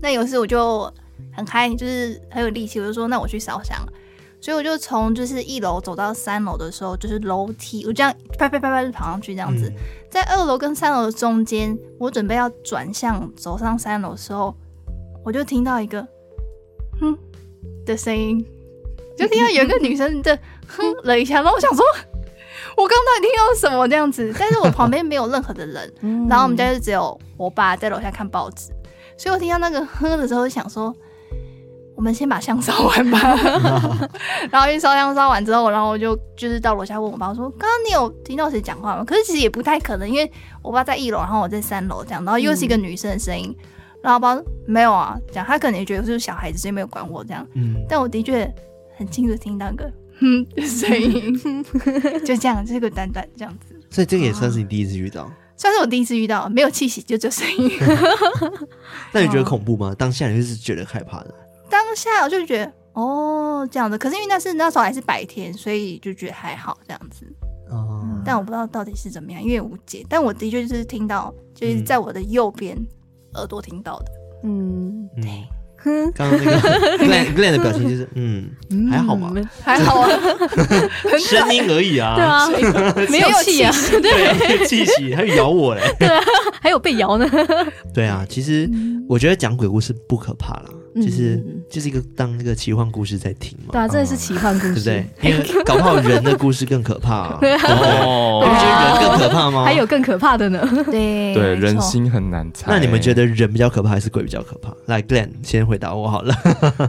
[0.00, 0.92] 那有一次我就
[1.32, 3.78] 很嗨，就是很有力气，我就说那我去烧香。
[4.38, 9.76] 所以我就从就是一楼走到三楼的时候，就是楼梯，我这样啪啪啪啪就跑上去，这样子，嗯、
[10.10, 14.54] 在二楼跟三楼的中间，我准备要转向走上三楼的时候，
[15.24, 16.06] 我就听到一个
[17.00, 17.16] 哼
[17.86, 18.46] 的声音，
[19.16, 21.84] 就听到有一个女生的哼了一下，然后我想说，
[22.76, 24.34] 我刚刚到底听到什么这样子？
[24.38, 25.92] 但是我旁边没有任何的人，
[26.28, 28.70] 然后我们家就只有我爸在楼下看报纸，
[29.16, 30.94] 所以我听到那个哼的时候，就想说。
[31.94, 33.18] 我们先把香烧完吧，
[34.52, 43.64] 然后一烧香烧完之后，然后我就就是到楼下问我爸说：“刚刚你有听到谁讲话吗？”可是其实也不太可能，因为我爸在一楼，然后我在三楼这样，然后又是一个女生的声音，嗯、
[44.02, 47.46] 然后我爸说没有啊，讲他可能也觉得是小孩子，所以没有管我这样。
[47.54, 48.44] 嗯，但我的确
[48.96, 51.38] 很清楚听到个哼的声音，
[52.24, 53.74] 就这样，这个短短这样子。
[53.90, 57.70] 所以这个也算是你第一次遇到，啊、算是我第一次遇到，没有气息，就这声音。
[59.12, 59.94] 那你觉得恐怖吗？
[59.96, 61.34] 当下你就是觉得害怕的？
[61.68, 67.26] 当下我就觉得哦这样子，可是因为那是那时候还是白天，所以就觉得还好这样子。
[67.68, 70.04] 哦、嗯，但我不知道到底是怎么样，因为无解。
[70.08, 72.76] 但我的确就是听到，就是在我的右边
[73.34, 74.12] 耳朵听到的。
[74.44, 75.44] 嗯，对。
[76.14, 76.58] 刚刚那个
[76.98, 78.50] Glenn Glenn 的表情就是嗯，
[78.90, 79.32] 还好吗？
[79.62, 80.08] 还好啊，
[81.18, 82.14] 声音而已啊。
[82.16, 85.82] 对啊， 没有气啊，对，气息还有咬我嘞。
[85.98, 86.20] 对啊，
[86.60, 87.28] 还有被咬呢。
[87.94, 88.68] 对啊，其实
[89.08, 90.64] 我觉得讲鬼故事不可怕啦。
[91.02, 95.30] 其实就是一个当那个奇幻故事在听嘛，对啊，这是奇幻故事，对不对？
[95.30, 99.64] 因为搞不好人的故事更可怕， 对，你们觉得人更可怕吗？
[99.64, 102.66] 还有更可怕的呢，对对，人心很难猜。
[102.68, 104.72] 那你们觉得人比较可怕还是鬼比较可怕？
[104.86, 106.34] 来，Glenn 先回答我好了。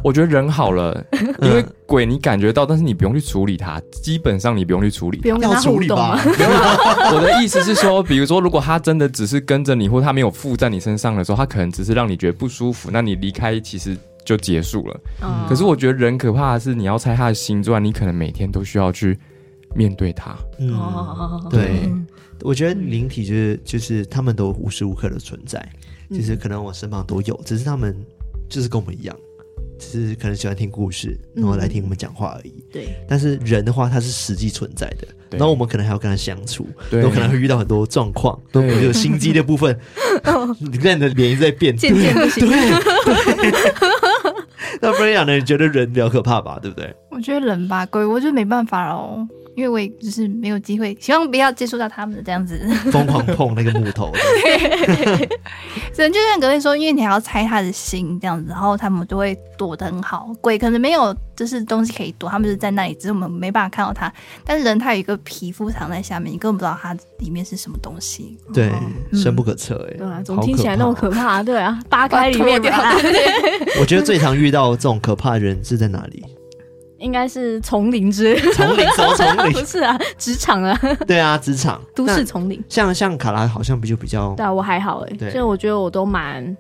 [0.04, 1.06] 我觉得人好了，
[1.42, 6.20] 因为鬼你感觉到，但是你不用去处理它，基本上你不用去处理，不用跟他互动吗？
[7.14, 13.98] 我的意思是说，比如说，如果他真的只是跟着你，或他没有附在你身上的时候，他可能只是让你觉得不舒服，那你离开其实。
[14.28, 15.02] 就结束了。
[15.24, 19.18] 嗯、可是我觉得人可怕的是，你要猜他的心之外，你可能每天都需要去
[19.74, 20.36] 面对他。
[20.60, 20.78] 嗯，
[21.50, 22.06] 对，嗯、
[22.42, 25.66] 我觉得灵体就是就是他们都无时无刻的存在，
[26.10, 27.96] 其实、嗯、可能我身旁都有，只是他们
[28.50, 29.16] 就是跟我们一样，
[29.80, 32.64] 只是可能喜欢听故事，然后来听我们讲话而已。
[32.72, 39.78] 对、嗯，但是人的话，他是实际存在的，然后我们可能还要跟他相处，对有可能会遇到很多状况，都对有心机的部分。
[40.60, 42.48] 你看你的脸一直在变，渐渐不行。
[42.48, 42.58] 对。
[44.80, 45.36] 那不然讲呢？
[45.36, 46.60] 你觉得人比较可怕吧？
[46.62, 46.94] 对不对？
[47.10, 49.26] 我觉得人吧，鬼我就没办法喽。
[49.58, 52.56] 因为我也就是没有机会，希望不要接触到他们这样子，
[52.94, 54.14] 疯狂碰那个木头。
[55.98, 60.32] 人就像格雷说，因为你还要猜他的心这样子，然后他们就会躲得很好。
[60.42, 64.14] 鬼可能没有就是东西可以躲，他们就是在那里，只是我们没办法看到他。
[64.46, 68.38] 但是人他有一个皮肤藏在下面，你根本不知道他里面是什么东西。
[68.54, 68.72] 对，
[69.12, 69.98] 深不可测哎。
[69.98, 71.42] 对啊，总听起来那么可怕。
[71.42, 72.62] 对啊， 扒开里面。
[73.80, 76.24] 我觉得最常遇到这种可怕的人是在哪里？
[77.00, 79.54] 应该是丛林之类，丛林什么 丛林？
[79.54, 80.78] 不是啊，职场啊。
[81.06, 82.64] 对啊，职场，都市丛林。
[82.70, 86.56] 像像卡拉好像比就比较，对啊，我还好哎，所以我觉得我都蛮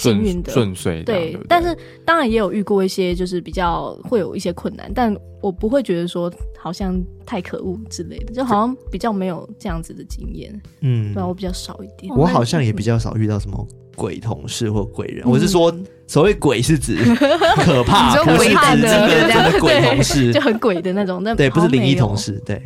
[0.00, 1.02] 幸运的，顺遂。
[1.02, 10.62] 对，但是当然也有遇过一些就是比较会有一些困难，但我不会觉得说好像太可恶之类的，就好像比较没有这样子的经验。
[10.80, 12.14] 嗯，对啊，我比较少一点。
[12.16, 13.66] 我好像也比较少遇到什么。
[13.96, 15.74] 鬼同事或鬼人，我是说，
[16.06, 16.96] 所谓鬼是指
[17.64, 21.20] 可怕，不是指真的真的鬼同事，就很鬼的那种。
[21.20, 22.62] 那对，不是灵异同事，对。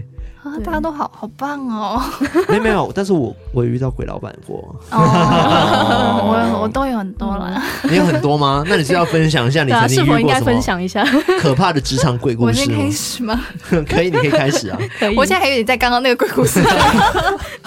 [0.53, 2.03] 啊，大家都好好棒哦。
[2.49, 4.75] 没有没有，但是我我也遇到鬼老板过。
[4.91, 4.99] 哦，
[6.53, 7.63] 我我都有很多了。
[7.89, 8.63] 你有很多吗？
[8.69, 10.21] 那你是要分享一下你曾经遇过什么？
[10.21, 11.05] 应该分享一下
[11.41, 12.61] 可怕的职场鬼故事。
[12.61, 13.41] 我先开始吗？
[13.89, 14.79] 可以，你可以开始啊。
[15.17, 16.61] 我现在还有点在刚刚那个鬼故事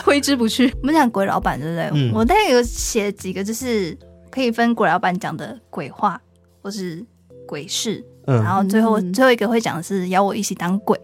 [0.04, 0.72] 挥之不去。
[0.82, 2.12] 我们讲鬼老板对不对？
[2.14, 3.98] 我大概有写几个，就是
[4.30, 6.20] 可以分鬼老板讲的鬼话
[6.62, 7.04] 或是
[7.48, 11.00] 鬼事，然后最后最后一个会讲的是邀我一起当鬼。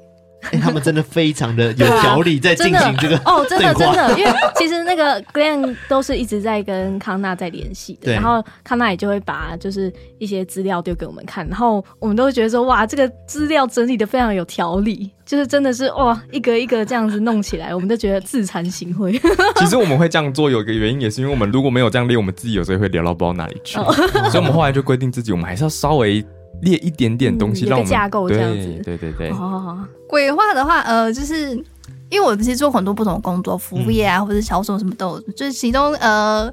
[0.51, 19.19] 哎，他们真的非常的有条理，在进行这个哦，真的真的，因为其实那个 Glenn 都是一直在跟康纳在联系的，然后康纳也就会把就是一些资料丢给我们看，然后我们都会觉得说哇，这个资料整理的非常有条理，就是真的是哇，一个一个这样子弄起来，我们都觉得自惭形秽。
[19.57, 26.25] 其实我们会这样做，有一个原因也是因为我们如果没有这样列，我们自己有时候会聊到不知道哪里去，所以我们后来就规定自己，我们还是要稍微。
[26.61, 28.81] 列一点点东西，让我们架构这样子。
[28.83, 29.29] 对对对。
[29.31, 31.55] 哦，鬼话的话，呃，就是
[32.09, 36.51] 因为我其实做很多不同的工作，服务业啊，或者销售什么都有，就是其中呃，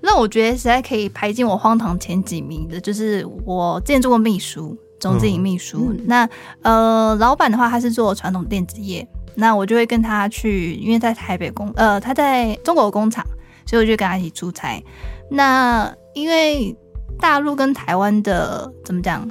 [0.00, 5.94] 让我觉得实在可以排进我荒唐前几名的，就是我之前做过秘书，总经理秘书。
[6.04, 6.28] 那
[6.62, 13.24] 呃，老板的话，他是做传统电子业，那我就会跟他去，因为在台北工，呃，他在中国工厂，
[13.66, 14.82] 所以我就跟他一起出差。
[15.30, 16.76] 那因为
[17.20, 19.28] 大陆跟台湾的怎么讲，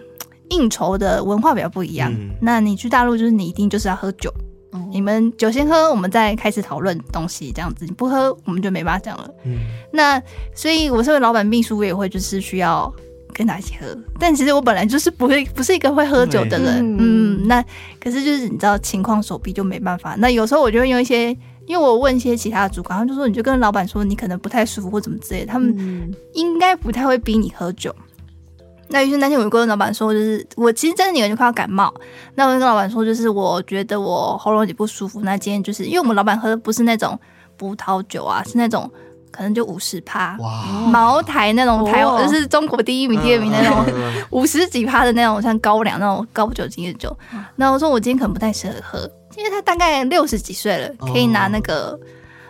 [0.50, 2.12] 应酬的文化比较不一样。
[2.14, 4.32] 嗯、那你去大陆就是你一定就是要喝酒，
[4.72, 9.30] 嗯、你们酒先喝，我们再开始讨论东西，这样子你不喝我们就没办法讲了。
[9.44, 9.58] 嗯，
[9.92, 10.22] 那
[10.56, 12.94] 所以我身为老板秘书，我也会就是需要
[13.34, 13.88] 跟他一起喝。
[14.20, 17.64] 但其实我本来就是不会不是一个会喝酒的人，嗯，嗯，那
[18.00, 20.16] 可是就是你知道情况所逼就没办法。
[20.18, 21.36] 那有时候我就会用一些。
[21.70, 27.96] 因为我问一些其他的主管，他就说，你就跟老板说你可能不太舒服或怎么之类的，他们应该不太会逼你喝酒。
[28.00, 31.94] 嗯、那于是那天我就跟老板说，就是我其实真的有点快要感冒，
[32.34, 35.22] 那我就跟老板说，就是我觉得我喉咙有点不舒服。
[35.22, 37.18] 那今天就是因为我们老板喝的不是那种
[37.56, 38.90] 葡萄酒啊，是那种
[39.30, 43.86] 可能就五十趴，哇茅台那种台湾就是中国第一名、第二名那种
[44.32, 47.16] 五十几趴的那种，像高粱那种高酒精的酒。
[47.56, 49.12] 那我说我今天可能不太适合喝。
[49.38, 52.00] 因为他大概六十几岁了，可以拿那个、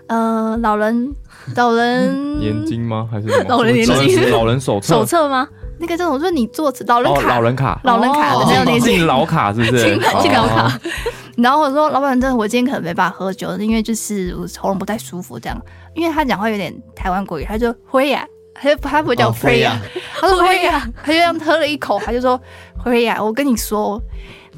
[0.07, 1.13] 哦、呃老人
[1.55, 3.07] 老人年金吗？
[3.11, 4.29] 还是 老人年金？
[4.31, 5.47] 老人手手册吗？
[5.77, 9.97] 那个这种就是你做老人卡、哦、老人卡、老人卡的那种年金，老卡是不是？
[10.21, 10.79] 敬老卡。
[11.37, 15.57] 然后我说老板，真的我今天可能没办法喝酒，因为就是我喉咙不太舒服这样。
[15.95, 19.79] 因为他讲话有点台湾国语，他就辉呀，他就他不叫辉呀，
[20.19, 22.39] 他说辉呀，他就这样喝了一口，他就说
[22.77, 24.01] 辉呀，我跟你说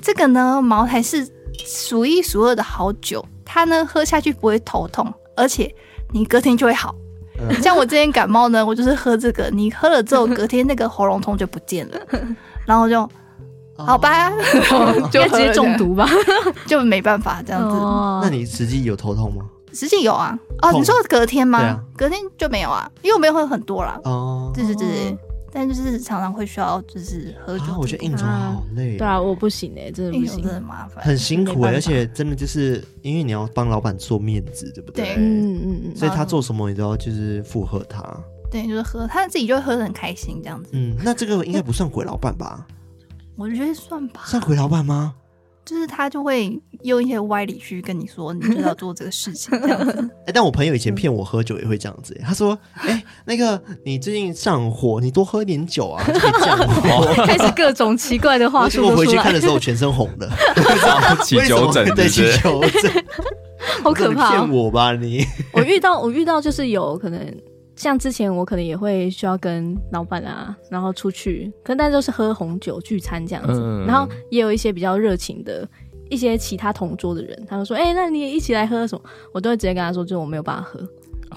[0.02, 1.28] 这个呢，茅台是。
[1.66, 5.74] 数一数二的好酒，它呢喝下去不会头痛，而且
[6.12, 6.96] 你隔天就会好。
[7.40, 11.98] 嗯、像我之前感冒呢，我就是喝这个，你喝了之后隔天那个喉咙痛就不见了，
[12.68, 13.10] 然后就
[13.78, 14.30] 好吧，
[14.72, 16.08] 哦、 就直接中毒吧，
[16.68, 17.76] 就没办法这样子。
[17.76, 19.44] 哦、那你实际有头痛吗？
[19.74, 20.38] 实际有啊。
[20.62, 21.60] 哦，你说隔天吗？
[21.60, 23.98] 啊、隔天就没有啊，因为我没有喝很多啦。
[24.04, 25.18] 哦，对对对。
[25.52, 27.66] 但就是常常会需要，就是喝酒。
[27.78, 28.98] 我觉得应酬好累。
[28.98, 35.06] 对啊，我不行哎，真的不行，真的麻烦，很辛苦哎，而且真的就是因为你要帮老板做面子，对不对？
[35.06, 35.96] 对嗯嗯嗯。
[35.96, 38.02] 所以他做什么你都要就是附和他。
[38.50, 40.70] 对，就是喝，他自己就会喝的很开心这样子。
[40.74, 42.66] 嗯，那这个应该不算鬼老板吧？
[43.36, 44.22] 我觉得算吧。
[44.26, 45.16] 算鬼老板吗？
[45.72, 49.92] 就是他就会用一些歪理去跟你说，你就要做这个事情这样子。
[50.24, 52.14] 哎、欸，但我朋友以前骗我喝酒也会这样子。
[52.26, 57.06] 他说：“哎、欸，那个你最近上火，你多喝点酒啊，就可以降火。
[57.26, 58.86] ”开始各种奇怪的话说。
[58.86, 60.30] 我回去看的时候，我全身红的，
[61.24, 63.06] 起酒疹，对，起酒疹，
[63.82, 64.30] 好可怕、哦！
[64.32, 65.26] 骗我吧你！
[65.54, 67.26] 我遇到我遇到就是有可能。
[67.82, 75.68] 像之前我可能也会需要跟老板啊，然后出去，可能大家都是喝红酒聚餐这样子，嗯、然后也有一些比较热情的
[76.08, 79.02] 一些其他同桌的人，他们说：“哎、欸，那你也一起来喝什么？”
[79.34, 80.80] 我都会直接跟他说：“就是我没有办法喝，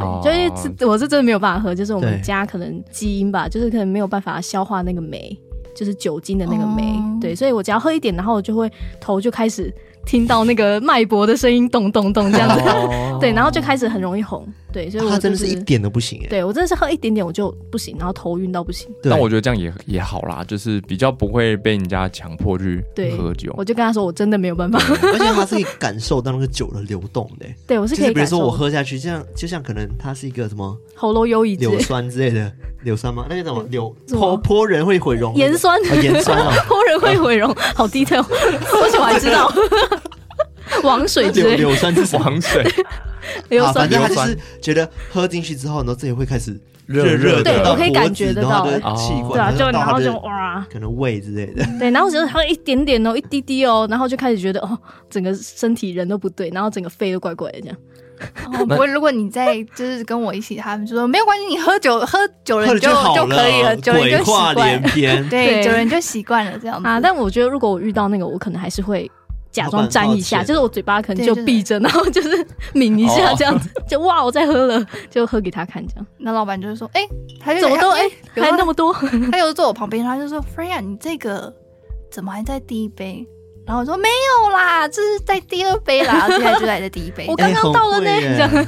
[0.04, 5.34] 哦、对，就是我是真的没有办法喝，就是我们家可能基因吧，就是可能没有办法消化那个酶，
[5.74, 9.72] 就是酒精的那个酶，哦、对，所以我只要喝一点，然后我就会头就开始。”
[10.06, 18.90] 听到那个脉搏的声音，咚咚咚这样子，哦、 对，然后就开始很容易红，对，所以我、就是啊、真的是一点都不行哎，对我真的是喝一点点我就不行，然后头晕到不行。
[19.04, 22.84] 但我觉得这样也也好啦，就是比较不会被人家强迫去
[23.16, 23.54] 喝酒。
[23.56, 24.78] 我就跟他说，我真的没有办法，
[25.12, 27.46] 而且他是可以 感受到那个酒的流动的。
[27.68, 28.12] 对，我是可以。
[28.12, 33.26] 比如说我喝下去，这样就像可能它是一个什么喉咙优异硫酸之类的硫酸吗？
[33.30, 35.34] 那个什么硫泼泼人会毁容？
[35.36, 39.52] 盐酸，盐酸啊， 泼人会毁容，好低调，而且我还知道。
[40.82, 42.64] 王水之类，硫酸是王水，
[43.50, 43.74] 硫酸。
[43.74, 51.64] 反正他就是觉得喝进去之后，然后自己会开始热热的，对，我可以感觉得到气管，对啊，就然后就哇，可能胃之类的。
[51.78, 57.76] 对，然后只是喝一点点哦，一滴滴哦，然后就开始觉得哦，整个身体人都不对，然后整个肺都怪怪的这样。
[58.52, 64.82] 哦，不过如果你在就是跟我一起，他们就说没有关系，你喝酒喝酒了就就可以了，酒人就习惯，
[65.28, 67.00] 对，酒人就习惯了这样子啊。
[67.00, 69.10] 但我觉得如果我遇到那个，我可能还是会。
[69.54, 76.06] 假装沾一下，就是我嘴巴可能就闭着，然后就是抿一下这样子，就哇，我在喝了，就喝给他看这样。
[76.18, 77.08] 那老板就是说：“哎，
[77.40, 78.02] 还怎么都哎，
[78.34, 78.92] 还那么多。”
[79.30, 81.54] 他有坐我旁边，他就说：“Freya，你这个
[82.10, 83.24] 怎么还在第一杯？”
[83.64, 87.26] 然后我说：“没有啦，这是在第二杯啦， 现在就在在第一杯。
[87.28, 88.10] 我刚刚倒了呢。”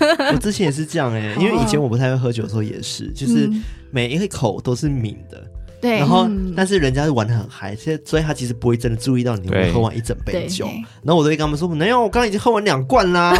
[0.32, 3.50] 我之前也是这样哎，因为以前我不太会喝酒的时候也是，就是
[3.90, 5.44] 每一口都是抿的。
[5.86, 10.66] 对，然后但是人家是玩的很嗨，所以所以他其实不会真的注意到你会喝完一整杯酒。
[11.04, 13.32] 然后我都会跟他们说：“没有，我刚刚已经喝完两罐啦，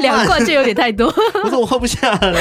[0.00, 1.12] 两罐就有点太多。”
[1.42, 2.38] 我说：“我喝不下了。”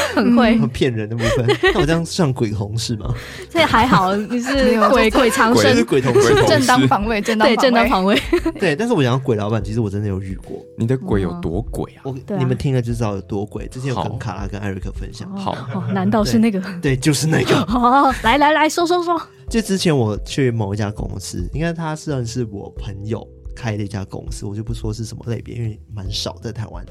[0.14, 1.46] 很会，很骗人的部分。
[1.74, 3.14] 那我这样像鬼同事吗？
[3.48, 4.52] 这还好，你是
[4.90, 8.20] 鬼鬼藏身，鬼同事，正当防卫，正当对正当防卫。
[8.58, 10.64] 对，但是我讲鬼老板，其实我真的有遇过。
[10.76, 12.02] 你的鬼有多鬼啊？
[12.04, 13.66] 我你们听了就知道有多鬼。
[13.68, 15.30] 之前有跟卡拉跟艾瑞克分享。
[15.36, 15.56] 好，
[15.92, 16.62] 难道是那个？
[16.80, 17.54] 对，就是那个。
[17.66, 19.20] 好，来来来说说说。
[19.48, 23.26] 就之前我去某一家公司，应该他算是我朋友。
[23.60, 26.82] 开的一家公司，我就不说是什么类别，因为蛮少在台湾。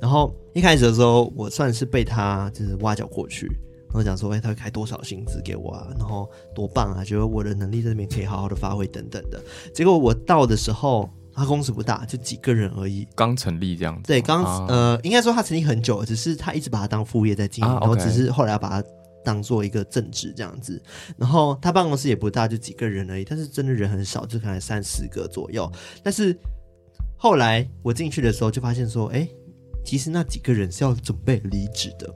[0.00, 3.46] 然后一开始的时候，我算是被他就是挖角过去，
[3.88, 5.88] 然后讲说，哎，他会开多少薪资给我啊？
[5.98, 9.38] 然后多棒啊，觉得我的能力在这边可以好好的发挥等等的。
[9.74, 14.06] 结果我到的时候，他公司不大，就几个人而已，刚成立这样子。
[14.06, 18.88] 对，刚、啊、呃，应该说他成立很久，只是他一直把它当副业在经营，啊 okay、然后只是后来要把它
[19.24, 20.80] 当做一个正职这样子。
[21.16, 25.70] 然后他办公室也不大，就几个人而已，但是真的人很少，就可能三四个左右。
[26.02, 26.36] 但是
[27.16, 29.28] 后来我进去的时候，就发现说，哎，
[29.84, 32.12] 其实那几个人是要准备离职的。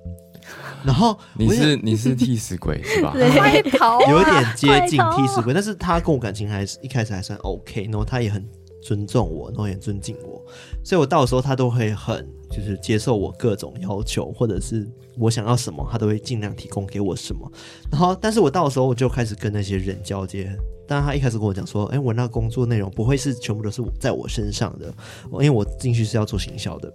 [0.82, 3.12] 然后你是你是替死鬼是吧？
[4.08, 8.42] 有点接近替死鬼，但是他跟我感情还是一开始还算 OK，然后他也很
[8.80, 10.42] 尊重我，然后也尊敬我，
[10.84, 17.50] 所以我到时候他都会很就是接受我各种要求，或者是我想要什么，他都会尽量提供给我什么。
[17.90, 20.50] 然后，但是我到时候我就开始跟那些人交接，
[20.86, 24.92] 但他一开始跟我讲说，哎，我那工作内容不会是全部都是在我身上的，
[25.32, 26.92] 因为我进去是要做行销的。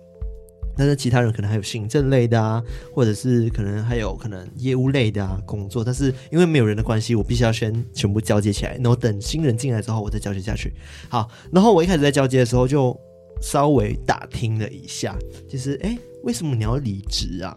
[0.76, 2.62] 但是其他人可能还有行政类的啊，
[2.94, 10.74] 或者是可能还有可能业务类的啊工作，但是因为没有人的关系，我必须要先全部交接起来，然后等新人进来之后，我再交接下去。
[11.10, 12.98] 好，然后我一开始在交接的时候就
[13.42, 15.16] 稍微打听了一下，
[15.48, 17.56] 就是哎，为什么你要离职啊？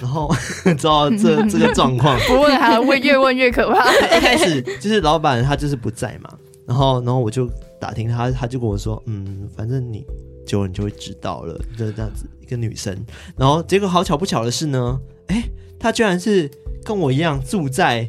[0.00, 0.30] 然后
[0.64, 3.90] 知道这这个状况，不问还问，越问越可怕。
[4.16, 7.48] 一开始就是老板他就是不在嘛，然后然后我就
[7.80, 10.04] 打听他，他就跟我说，嗯，反正你。
[10.44, 12.96] 久了你就会知道了，就是这样子个女生，
[13.36, 15.42] 然后结果好巧不巧的是呢，哎，
[15.80, 16.48] 她居然是
[16.84, 18.08] 跟我一样住在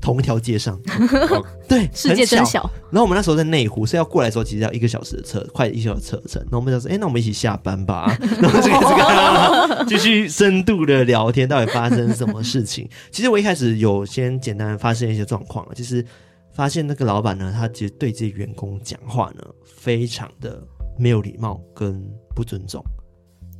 [0.00, 0.78] 同一条街上，
[1.68, 2.68] 对，世界真小。
[2.90, 6.40] 然后我们那时候在内湖，所以要过来的时候其实要一个小时的车，快一小时车程。
[6.42, 12.88] 然后我们就说，哎，那我们一起下班吧， 然后这个这个继续深度的聊天，到底发生什么事情？
[13.10, 16.04] 其实我一开始有先简单发现一些状况，就是
[16.52, 20.62] 发现那个老板呢，他其实对这些员工讲话呢，非常的。
[20.98, 22.04] 没有礼貌跟
[22.36, 22.84] 不尊重，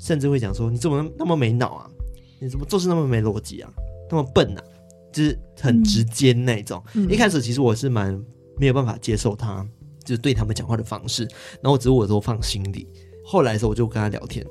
[0.00, 1.90] 甚至会讲说：“你怎么那么没脑啊？
[2.40, 3.70] 你怎么做事那么没逻辑啊？
[4.10, 4.64] 那么笨啊？”
[5.12, 6.82] 就是很直接那种。
[6.94, 8.18] 嗯、一开始其实我是蛮
[8.56, 9.66] 没有办法接受他，
[10.04, 11.28] 就是对他们讲话的方式，
[11.62, 12.88] 然后只是我都放心里。
[13.24, 14.46] 后来的时候我就跟他聊天。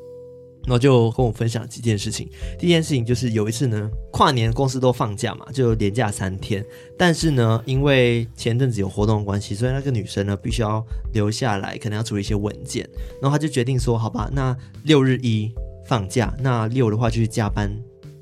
[0.63, 2.29] 然后就跟我分享几件事情。
[2.57, 6.63] 第一件事情就是有一次呢，跨年公司都放假嘛，就连假三天。
[6.97, 12.87] 但是呢，因为前阵子有活动的关系，所以那个女生呢必须要留下来，可能要处理一些文件。
[13.21, 15.51] 然后她就决定说：“好吧，那六日一
[15.87, 17.71] 放假，那六的话就去加班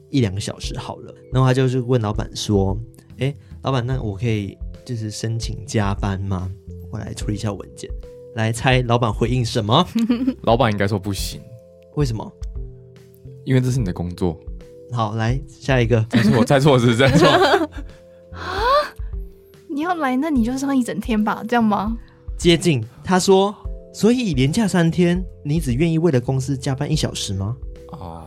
[0.10, 2.78] 一两个小时好了。”然后她就是问老板说
[3.20, 3.34] ：“哎，
[3.64, 6.50] 老板，那我可以就是申请加班吗？
[6.92, 7.90] 我来处理一下文件。”
[8.36, 9.86] 来猜老板回应什么？
[10.44, 11.42] 老板应该说不行。
[11.98, 12.32] 为什么？
[13.44, 14.40] 因为这是你的工作。
[14.92, 16.00] 好，来下一个。
[16.12, 17.28] 猜错， 猜错是猜错。
[17.28, 18.94] 啊！
[19.68, 21.98] 你要来，那你就上一整天吧，这样吗？
[22.38, 22.84] 接近。
[23.04, 23.54] 他说，
[23.94, 27.58] 所以连假三天，你只愿意为了公司加班一小时吗？
[27.94, 28.27] 哦。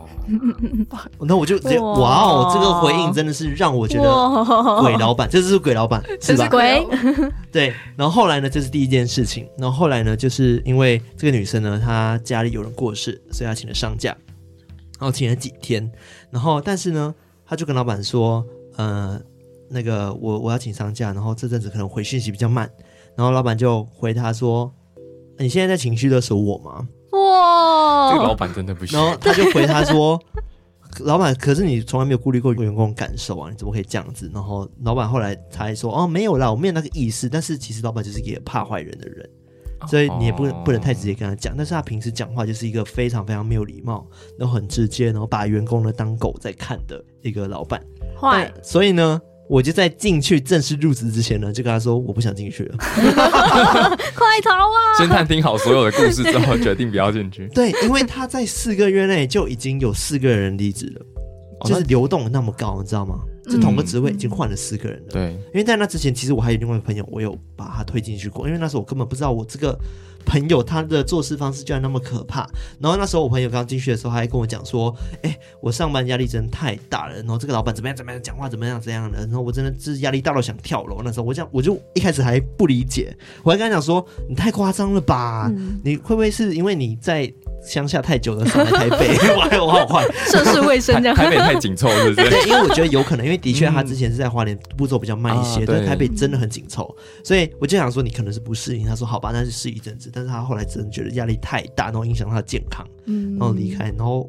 [1.20, 6.44] 那我就直接哇，哇哦，这个回应真的是让我觉得鬼老板，这是鬼老板， 是吧？
[6.44, 6.86] 是鬼。
[7.52, 7.74] 对。
[7.96, 9.48] 然后后来呢，这是第一件事情。
[9.58, 14.16] 然后后来呢，就是因为这个女生呢，她家里有人过世，所以她请了丧假，
[14.98, 15.90] 然后请了几天。
[16.30, 17.14] 然后但是呢，
[17.44, 18.44] 她就跟老板说，
[18.76, 19.20] 呃，
[19.68, 22.70] 那个我我要请丧假，然后这阵子可能回讯息比较慢。
[23.16, 24.72] 然后老板就回她说，
[25.38, 26.88] 你现在在情绪勒索我吗？
[27.12, 28.98] 哇，这个老板真的不行。
[28.98, 30.20] 然后他就回他说
[31.00, 37.28] ：“老板，可是你从来没有顾虑过员工感受啊，你怎么可以这样子？”然后老板后来才说：“哦，没有啦，我没有那个意思。
[37.28, 39.28] 但是其实老板就是一个怕坏人的人，
[39.88, 41.54] 所以你也不能不能太直接跟他讲。
[41.56, 44.06] 但是他平时讲话就是一个非常非常没有礼貌，
[44.38, 47.82] 然后很直接，然后把员工呢当狗在看的一个老板。
[48.20, 52.76] 坏，所以呢。”我就在进去正式入职之前呢，就跟他说我不想进去了，
[54.14, 54.78] 快逃啊！
[54.96, 57.48] 先探听好所有的故事之后，决定不要进去。
[57.52, 61.04] 对，因为他在四个月内就已经有四个人离职了，
[61.62, 63.18] 哦、就是流动那么高，你知道吗？
[63.50, 65.06] 就同个职位已经换了四个人了。
[65.10, 69.76] 对、嗯，因为在那之前，其实我还有另外一个朋友，我有把他推进去过，因为那时候我根本不知道我这个。
[70.24, 72.48] 朋友他的做事方式居然那么可怕，
[72.78, 85.50] 然后那时候我朋友刚进去的时候，他还跟我讲说：“哎、我上班压力真的太大了，然后这个老板怎么样怎么样，讲话怎么样怎样的，然后我真的是压力大到想跳楼。”那时候我讲，我就一开始还不理解，我还跟他讲说：“你太夸张了吧？
[85.82, 87.32] 你会不会是因为你在？”
[87.62, 91.14] 乡下太久了，上来台北，我还有我好坏，涉世未深这样。
[91.14, 92.30] 台北太紧凑，是不是？
[92.30, 98.86] 对，因为我觉得有可能，因为的确他之前是在花莲步骤比较慢一些，但台北真的很紧凑，所以我就想说你可能是不适应。
[98.86, 100.10] 他说好吧，那就试一阵子。
[100.12, 102.86] 但是他后来真的觉得压力太大，然后影响他的健康，
[103.38, 103.92] 然后离开。
[103.96, 104.28] 然后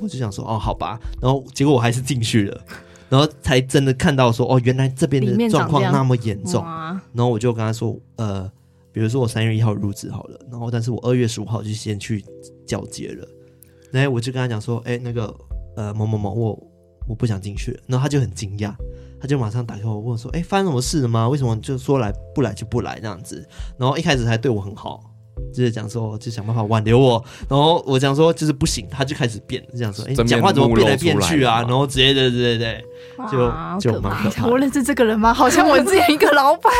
[0.00, 0.98] 我就想说哦，好吧。
[1.20, 2.60] 然后结果我还是进去了，
[3.08, 6.64] 然后才真的看到说哦，原来这边的状况那么严重。
[7.12, 8.50] 然后我就跟他说呃。
[8.94, 12.22] 比如说我三月一号入职好了，然后但是我二月十五号就先去
[12.66, 13.28] 交接了，
[13.90, 15.34] 然后我就跟他讲说，哎，那个
[15.76, 16.66] 呃某某某，我
[17.08, 17.72] 我不想进去。
[17.86, 18.74] 然后他就很惊讶，
[19.20, 21.28] 他就马上打电话问我说：“哎，发生什么事了吗？
[21.28, 23.46] 为什么就说来不来就不来这样子？”
[23.78, 25.11] 然后一开始还对我很好。
[25.52, 31.60] 就是讲说，就想办法挽留我，然后我讲说就是不行，他就开始变，这样说，哎，讲话怎么变来变去啊？
[31.62, 32.84] 然后直接对，对对对，
[33.30, 34.46] 就就蛮可怕。
[34.46, 35.32] 我认识这个人吗？
[35.34, 36.72] 好像我之前一个老板，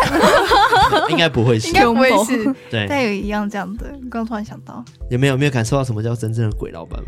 [1.10, 3.86] 应该不会是，应该不会是，对，但有一样这样的。
[4.10, 6.98] 刚突然想到，有没有没有感受到什么叫真正的鬼老板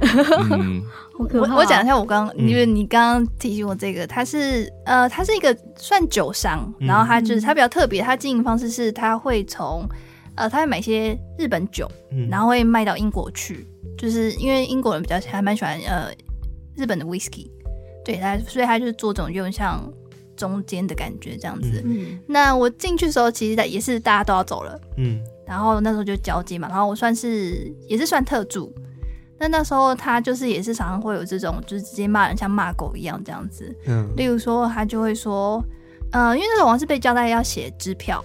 [1.18, 1.26] 我
[1.56, 9.88] 我讲一下，我刚因为你刚刚提醒我这个，他是呃，他是一个算酒商，然后他就是他比较特别，他经营方式是他会从。
[10.36, 13.66] 呃，他会买一些日本酒，嗯、然后会卖到英国去，
[13.96, 16.10] 就是因为英国人比较还蛮喜欢呃
[16.76, 17.48] 日本的 whisky，
[18.04, 19.80] 对他，所以他就是做这种有点像
[20.36, 21.80] 中间的感觉这样子。
[21.84, 28.74] 嗯、那我进去的时候，其实也是大家都要走了，嗯，然后那时候就交接嘛，然后我算是也是算特助，
[29.38, 35.62] 那那时候他就是也是常常会有这种，就是直接骂人像骂狗一样这样子，嗯，例如说他就会说，
[36.10, 38.24] 呃，因为那时候我是被交代要写支票。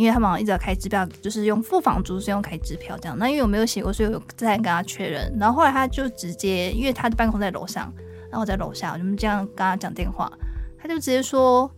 [0.00, 3.14] 因为他们一直要开支票，就是用付房租是用开支票这样。
[3.18, 5.30] 那因为我没有写过，所以我再跟他确认。
[5.38, 7.92] 然后后来他就直接，因为他的办公在楼上，
[8.30, 10.32] 然后我在楼下，我就这样跟他讲电话，
[10.80, 11.70] 他就直接说：“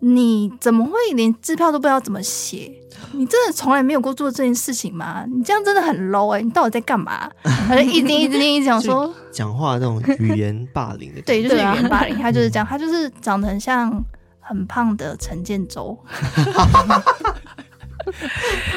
[0.00, 2.72] 你怎么会连支票都不知道怎么写？
[3.12, 5.26] 你真的从来没有过做这件事情吗？
[5.30, 6.42] 你这样真的很 low 哎、欸！
[6.42, 7.30] 你到底在干嘛？”
[7.68, 12.16] 他就一直一直一直讲说讲话这种语言霸凌的， 对，就是语言霸凌。
[12.16, 14.02] 他就是这样，他就是长得很像。
[14.44, 15.98] 很胖的陈建州，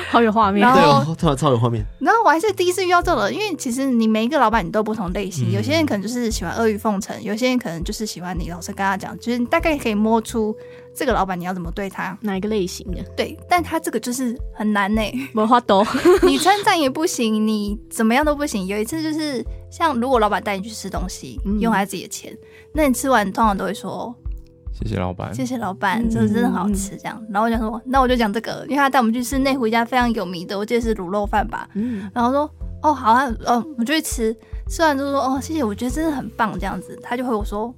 [0.10, 1.84] 好有画面，然后超超有画面。
[2.00, 10.56] 然后我还是第一次遇到这个，因为其实你每一个老板你都不同类型，有些人可能就是喜欢阿谀奉承，有些人可能就是喜欢你老实跟他讲，就是你大概可以摸出
[10.96, 13.04] 这个老板你要怎么对他，哪一个类型的。
[13.18, 15.02] 对，但他这个就是很难呢，
[15.34, 15.86] 没话多，
[16.24, 18.66] 你称赞也不行，你怎么样都不行。
[18.66, 22.34] 有一次就是像如果老板带你去吃东西，用他自己的钱，
[22.74, 24.16] 那你吃完通常都会说。
[24.80, 26.96] 谢谢老板，谢谢老板，这真的好吃。
[26.98, 31.68] 这样，嗯、然后我讲说，那我就讲这个，因为他带我们去吃内湖一家非常有名的，我记得是卤肉饭吧。
[31.74, 32.50] 嗯，然后说，
[32.84, 34.36] 哦，好啊，哦，我就去吃，
[34.70, 36.54] 吃完之后说，哦，谢谢，我觉得真的很棒。
[36.60, 37.74] 这样子，他就回我说，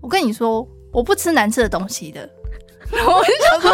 [0.00, 2.28] 我跟你说，我不吃难吃的东西的。
[2.92, 3.70] 然后我就想说，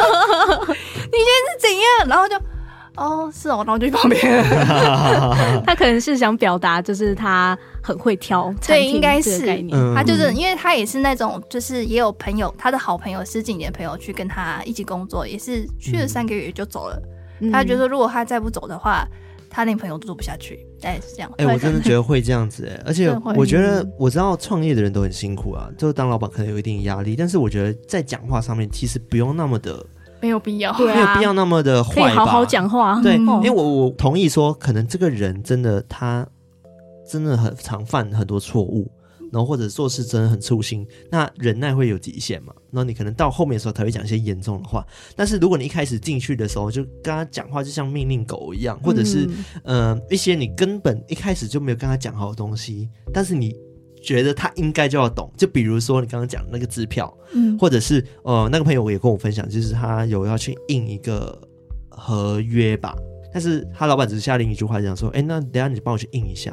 [0.74, 2.08] 你现在是怎样？
[2.08, 2.36] 然后就。
[2.98, 4.44] 哦，是哦，然后就去旁边。
[5.64, 9.94] 他可能是想表达，就是他很会挑，对，应该是概念。
[9.94, 17.00] 他就是因为他也是那种，就是也有朋友，他的好朋友十几年朋友去跟他一起工作，也是去了三个月就走了。
[17.40, 19.06] 嗯、他觉得如果他再不走的话，
[19.48, 20.66] 他那朋友都做不下去。
[20.80, 21.30] 大概是这样。
[21.38, 29.84] 哎、欸，我真的觉得会这样子哎、欸， 而且我觉得我知道创业的人都很辛苦啊，就当老板可能有一定压力，但是我觉得在讲话上面其实不用那么的。
[30.20, 32.02] 没有必要，没有必要那么的坏吧？
[32.02, 33.00] 可以好好讲话。
[33.02, 36.26] 对，因为我我同意说，可能这个人真的他
[37.08, 38.90] 真的很常犯很多错误，
[39.32, 42.52] 然后或者做事真的很粗心，那忍耐会有极限嘛？
[42.70, 44.84] 然后你可能到后面的时候才会讲一些严重的话。
[45.14, 49.28] 但是如果你一开始进去的时候就跟他讲话，就像命令狗一样，或者是
[49.64, 53.54] 嗯、呃、一些你根本一开始就没有跟他讲好的东西，但是你。
[54.02, 61.38] 觉得他应该就要懂，就比如说你刚刚讲的那个支票，嗯，或者是呃那个朋友也跟我分享，就是他有要去印一个
[61.88, 62.96] 合约吧，
[63.32, 66.52] 但是他老板只是下令一句话，讲说，哎，那等下你帮我去印一下，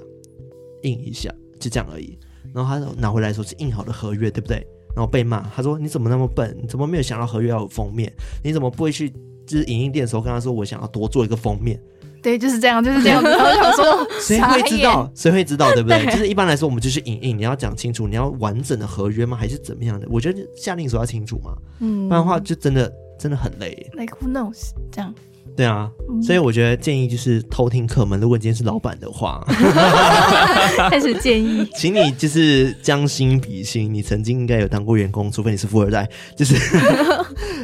[0.83, 2.17] 印一下，就这样而已。
[2.53, 4.65] 然后他拿回来说是印好的合约，对不对？
[4.95, 6.57] 然后被骂，他说你怎么那么笨？
[6.61, 8.11] 你怎么没有想到合约要有封面？
[8.43, 9.09] 你怎么不会去
[9.45, 11.77] 就是影印店的时候跟他说我想要多做一个封面？
[12.25, 13.29] 对，就是这样，就是这样子。
[13.29, 15.07] 然后想说，谁会知道？
[15.13, 15.71] 谁会知道？
[15.73, 16.03] 对不对？
[16.03, 19.37] 对就是一般来说，我们就是隐隐，你要讲清楚，你要完整的合约吗？
[19.37, 20.07] 还是怎么样的？
[20.09, 23.87] 我觉得下令时候要清楚嘛，嗯，不然的话就真的真的很累。
[23.93, 24.71] Like who knows？
[24.91, 25.13] 这样。
[25.55, 28.19] 对啊，嗯、所以我觉得建议就是偷听客门。
[28.19, 29.41] 如果今天是老板的话
[30.89, 36.09] 开始建议，请你就是将心比心，你曾经应该有当过员工，除非你是富二代。
[36.35, 36.55] 就是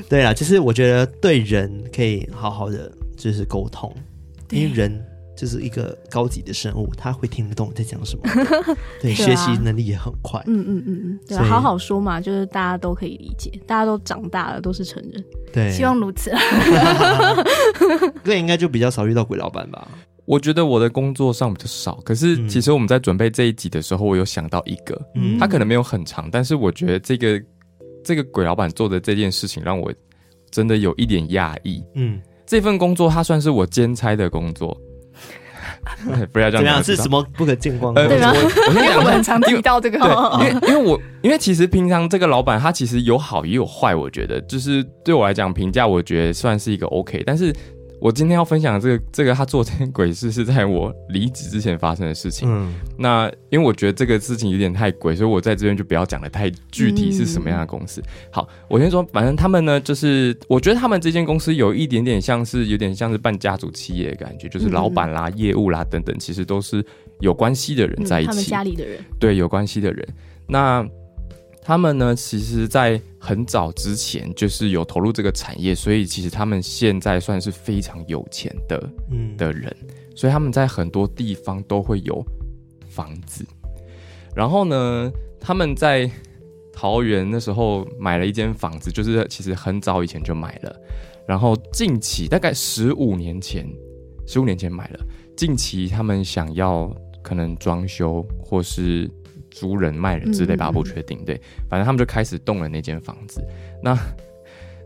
[0.07, 3.93] 对啊，就是我觉得对人可以好好的就是沟通。
[4.51, 5.03] 因为人
[5.35, 8.23] 就是一个高级的生物，他会听得懂你在讲什么，
[9.01, 10.41] 对，对啊、学习能力也很快。
[10.45, 15.23] 嗯嗯嗯嗯，对、啊，以好好说嘛，就是大家都可以理解，大家都长大了，都是成人。
[15.51, 16.31] 对，希望如此。
[18.23, 19.87] 对，应该就比较少遇到鬼老板吧？
[20.25, 27.41] 我觉得我的工作上比较少，可是其实我们在准备这一集的时候，我有想到一个，嗯，他可能没有很长，但是我觉得这个
[28.03, 29.91] 这个鬼老板做的这件事情让我
[30.51, 32.21] 真的有一点讶异，嗯。
[32.51, 34.77] 这份工作，它算是我兼差的工作，
[36.33, 36.65] 不要这样。
[36.65, 36.83] 怎样？
[36.83, 37.93] 是什么不可见光？
[37.93, 38.33] 对吗？
[38.33, 39.97] 我 因为我很常提到这个，
[40.41, 47.23] 因为因为我因为其实平常这个老板他其实有好也有坏，我觉得就是对我来讲评价，我觉得算是一个 OK。
[47.25, 47.55] 但是
[48.01, 52.49] 我今天要分享的这个这个他做这件鬼事是在我离职之前发生的事情。
[52.51, 58.01] 嗯，那因为我觉得这个事情有点太鬼，所以我在这边就不要讲的太具体是什么样的公司。
[58.01, 66.83] 嗯、好，我先说，反正他们呢，就是我觉得他们这间公司有一点点像是有点像是半家族企业的感觉，就是老板啦、嗯、业务啦等等，其实都是
[67.19, 68.29] 有关系的人在一起。
[68.29, 70.07] 嗯、他们家里的人，对，有关系的人。
[70.47, 70.83] 那
[71.63, 79.71] 他们呢，其实，在很早之前就是有投入这个产业，所以其实他们现在算是非常有钱的，嗯，的人，
[80.15, 82.25] 所以他们在很多地方都会有
[82.89, 83.45] 房子。
[84.35, 86.09] 然后呢，他们在
[86.73, 90.75] 桃园那时候买了一间房子，就是其实很早以前就买了。
[91.27, 93.71] 然后近期大概十五年前，
[94.25, 94.99] 十五年前买了，
[95.37, 96.91] 近期他们想要
[97.21, 99.07] 可能装修或是。
[99.51, 101.23] 租人卖人之类吧，不确定。
[101.23, 101.39] 对，
[101.69, 103.39] 反正他们就开始动了那间房子。
[103.83, 103.95] 那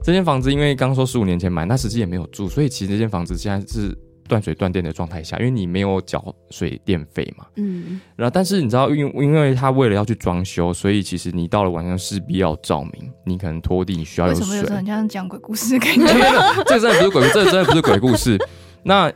[0.03, 3.97] 这间房子因为刚说十五年前买，那实际也没有住，所以其实这间房子现在是
[4.27, 7.45] 断水断电的状态下，因为你没有缴水电费嘛。
[7.55, 7.99] 嗯。
[8.15, 14.41] 然后，但是你知道，因因为他为了要去装修，所以其实你到了晚上势必要照明，你可能拖地你需要有水。
[14.41, 15.79] 为什么有人这样讲鬼故事？
[15.79, 16.05] 感觉
[16.65, 18.37] 这个真的不是鬼 这个真的不是鬼故事。
[18.83, 19.11] 那。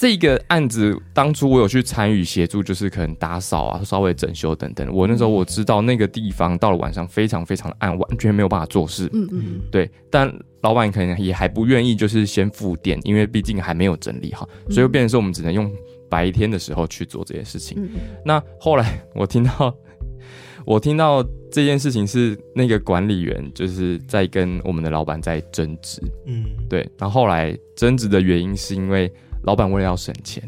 [0.00, 4.90] 这个案子当初我有去参与协助，就是可能打扫啊、稍微整修等等。
[4.90, 9.10] 我那时候我知道那个地方到了晚上非常非常的暗，完全没有办法做事。
[9.12, 9.90] 嗯嗯，对。
[10.08, 15.70] 但老板可能也还不愿意，就是先付电，因为毕竟还没有整理好，所以变成说我们只能用
[16.08, 17.76] 白天的时候去做这些事情。
[17.78, 18.00] 嗯嗯。
[18.24, 19.76] 那后来我听到，
[20.64, 21.22] 我听到
[21.52, 26.00] 这件事情是那个管理员就是在跟我们的老板在争执。
[26.24, 26.88] 嗯，对。
[26.96, 29.12] 然后后来争执的原因是因为。
[29.42, 30.42] 老板为了要省钱，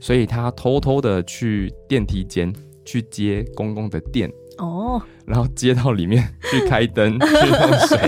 [0.00, 2.52] 所以他偷偷的去电梯间
[2.84, 7.98] 去接公共的电哦，然后接到里面去开灯 去弄水，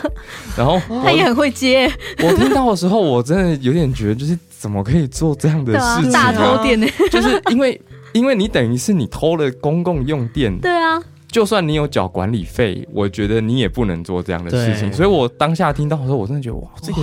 [0.56, 1.90] 然后 他也很会接。
[2.22, 6.12] 我听到的时候，我真的有点觉得，就是怎么可以做这样的事情？
[6.12, 6.86] 大偷电呢？
[7.10, 7.80] 就是因为
[8.12, 14.92] 因为你等于是你偷了公共用电，对啊，就算你有缴管理费，我觉得你也不能做这样的事情。
[14.92, 17.02] 所以我当下听到的时候，我真的觉得哇，这个。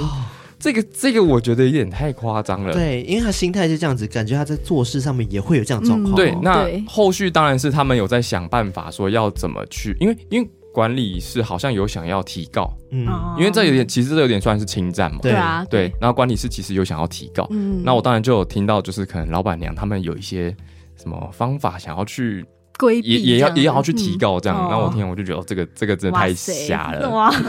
[0.68, 2.74] 这个这个我觉得有点太夸张了。
[2.74, 6.14] 对，因为他心态是这样子，感觉他在做事上面也会有这样状况。
[6.14, 13.08] 嗯、对，那后续当然是他们有在想办法，说要怎么去，因为因为管理是好像有想要提告，嗯，
[13.38, 15.20] 因为这有点其实这有点算是侵占嘛。
[15.22, 15.90] 对啊，对。
[16.02, 20.54] 然后管理是其实有想要提告，嗯，那我当然就有听到，就是可能老板娘他们有一些
[21.02, 22.46] 什么方法想要去
[22.78, 24.68] 规避，也也要也要去提告这样。
[24.70, 27.10] 那、嗯、我听我就觉得这个这个真的太瞎了。
[27.10, 27.32] 哇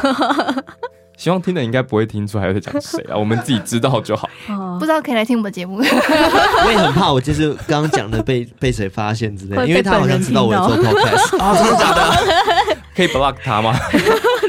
[1.19, 4.31] 希望听的应该不会听出来在讲谁啊， 我们自己知道就好。
[4.79, 5.79] 不知道可以来听我们节目。
[5.83, 12.77] 我也很怕，我就是刚刚讲的被 被谁发现之类的，因为他好像知道我做 podcast 啊，真的假的？
[12.95, 13.77] 可以 block 他吗？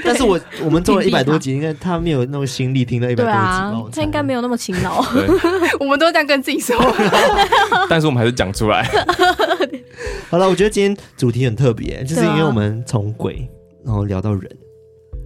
[0.05, 3.83] 但是我我们做了一百多集，应该他没有那么心力听到一百多集吧？
[3.91, 5.03] 他应该没有那么勤劳。
[5.79, 6.75] 我们都这样跟自己说，
[7.89, 8.87] 但是我们还是讲出来。
[10.29, 13.49] 好了，我觉得今天主题很特别，就是因为我们从鬼，
[13.83, 14.43] 然后聊到人，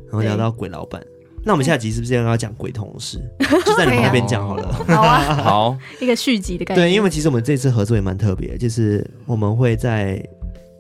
[0.08, 1.02] 然后聊到鬼老板。
[1.46, 3.20] 那我们下集是不是要要讲鬼同事？
[3.66, 4.72] 就在你 旁边讲好了。
[4.88, 6.84] 好啊，好， 一个续集的感觉。
[6.84, 10.24] 对，因为其实我们这次合作也蛮特别，就是我们会在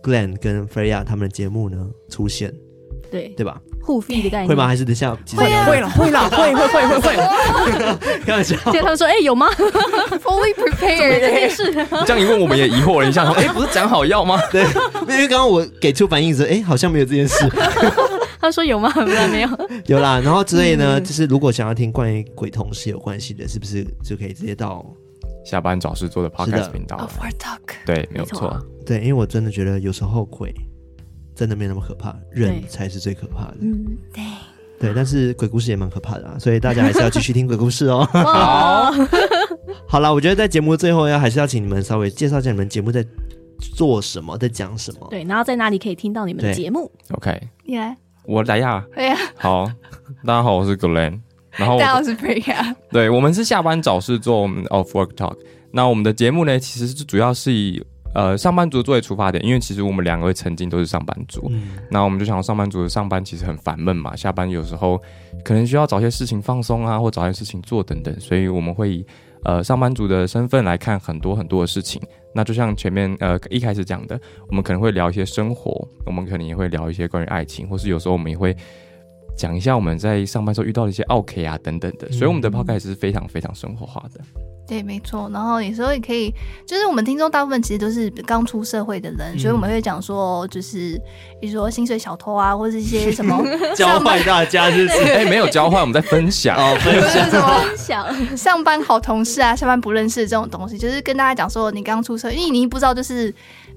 [0.02, 1.78] Glenn 跟 Freya 他们的节目呢
[2.10, 2.54] 出现。
[3.12, 3.60] 对，对吧？
[3.84, 4.66] 互 feed 的概念会吗？
[4.66, 5.66] 还是等下会啊？
[5.68, 8.20] 会了，会了，会会会会会。
[8.26, 8.56] 开玩笑。
[8.72, 11.72] 结果他们说：“哎，有吗？Fully prepared 这件事。”
[12.08, 14.64] 这样一问，我们也疑惑了一下，说：“哎，不是讲好要吗？”对，
[15.02, 17.48] 因为刚刚我给出反应时，哎，好像没有这件事。
[18.44, 18.92] 他说有吗？
[19.32, 19.50] 没有，
[19.88, 20.20] 有啦。
[20.20, 24.86] 然后之类呢，就是如果想要听关于鬼同事有关系的，是不是就可以直接到
[25.46, 27.76] 下班找事做的 podcast 频道？Off Work Talk。
[27.86, 28.62] 对，没有错。
[28.86, 30.54] 对，因为我真的觉得有时候鬼
[31.34, 33.58] 真的没那么可怕，人才是最可怕的。
[33.62, 34.22] 嗯，对。
[34.78, 38.04] 对，但是鬼故事也蛮可怕的啊，所以大家还是要继续听鬼故事哦。
[38.12, 38.92] 好，
[39.88, 43.06] 好了，我觉得在节目最后要还是要请你们稍微介绍一下你们节目在
[43.78, 45.08] 做什么，在讲什么。
[45.10, 47.96] 对，然后在哪里可以听到你们的节目？OK，你来。
[48.26, 49.66] 我来呀，对呀，好，
[50.26, 51.20] 大家好，我是 Glenn，
[51.52, 55.36] 然后大家好，我是 Freya，对，我们是下班找事做，我们 Off Work Talk。
[55.72, 57.84] 那我们的节目呢，其实是主要是以
[58.16, 64.98] 呃上班族作为出发点，因为其实我们两个曾经都是上班族，嗯，那我们就想上班族的上班其实很烦闷嘛，下班有时候
[65.44, 69.06] 可能需要找些事情放松啊，或找些事情做等等，所以我们会以
[69.46, 72.02] 呃上班族的身份来看很多很多的事情。
[72.36, 78.56] 那就像前面呃一开始讲的，我们可能会聊一些生活，我们可能也会聊一些关于爱情，或是有时候我们也会
[79.36, 84.22] 讲一下我们在上班时候遇到的一些 OK 啊等等的，所以我们的 podcast 是非常非常生活化的。
[84.66, 85.30] 对，没错。
[85.34, 86.34] 然后有时候也可以，
[86.66, 90.98] 就是我们听众大部分其实都是刚出社会的人，嗯、所以我们会讲说，就是
[91.42, 93.44] 比如说薪水小偷啊，或者一些什么
[93.76, 95.04] 教坏大家，是不是？
[95.12, 97.60] 哎，没有教坏，我们在分享哦，分享什么？
[97.60, 103.34] 分享上班好同事啊，下班不认识这种东西，就是跟大家讲说，你刚出社会，因为你不知道，就是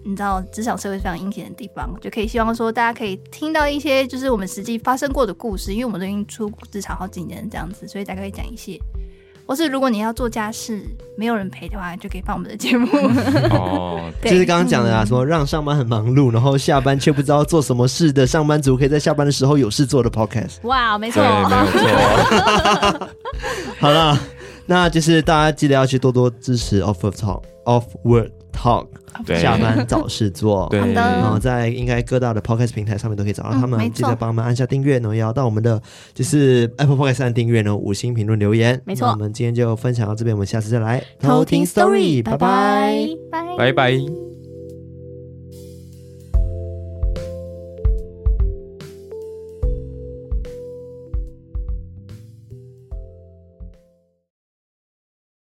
[0.07, 8.79] 你知道职场社会非常阴险的地方，就可以希望说大家可以听到一些就是我们实际发生过的故事，因为我们都已经出职场好几年这样子，所以大概会讲一些。
[9.49, 10.83] 或是如果你要做家事，
[11.17, 12.89] 没有人陪的话，就可以放我们的节目。
[13.51, 20.57] 哦，就是刚刚讲的啊，说让上班很忙碌，然后下班却不知道做什么事的上班族，可以在下班的时候有事做的 podcast。
[20.63, 23.09] 哇，没错，没错。
[23.79, 24.19] 好了，
[24.67, 28.87] 那就是大家记得要去多多支持 Off Talk Off Work Talk。
[29.25, 29.41] 对。
[29.41, 35.81] 下班找事做， 对，然后在应该各大的 podcast 平台上面都可以找到他们，嗯、记得帮我们按下订阅，然后也要到我们的
[36.13, 39.09] 就是 Apple Podcast 上订阅，然后五星评论留言，没错。
[39.09, 41.03] 我们今天就分享到这边，我们下次再来。
[41.19, 42.37] 偷听 Story，拜。
[42.37, 43.57] 拜，拜。
[43.57, 44.36] 拜拜。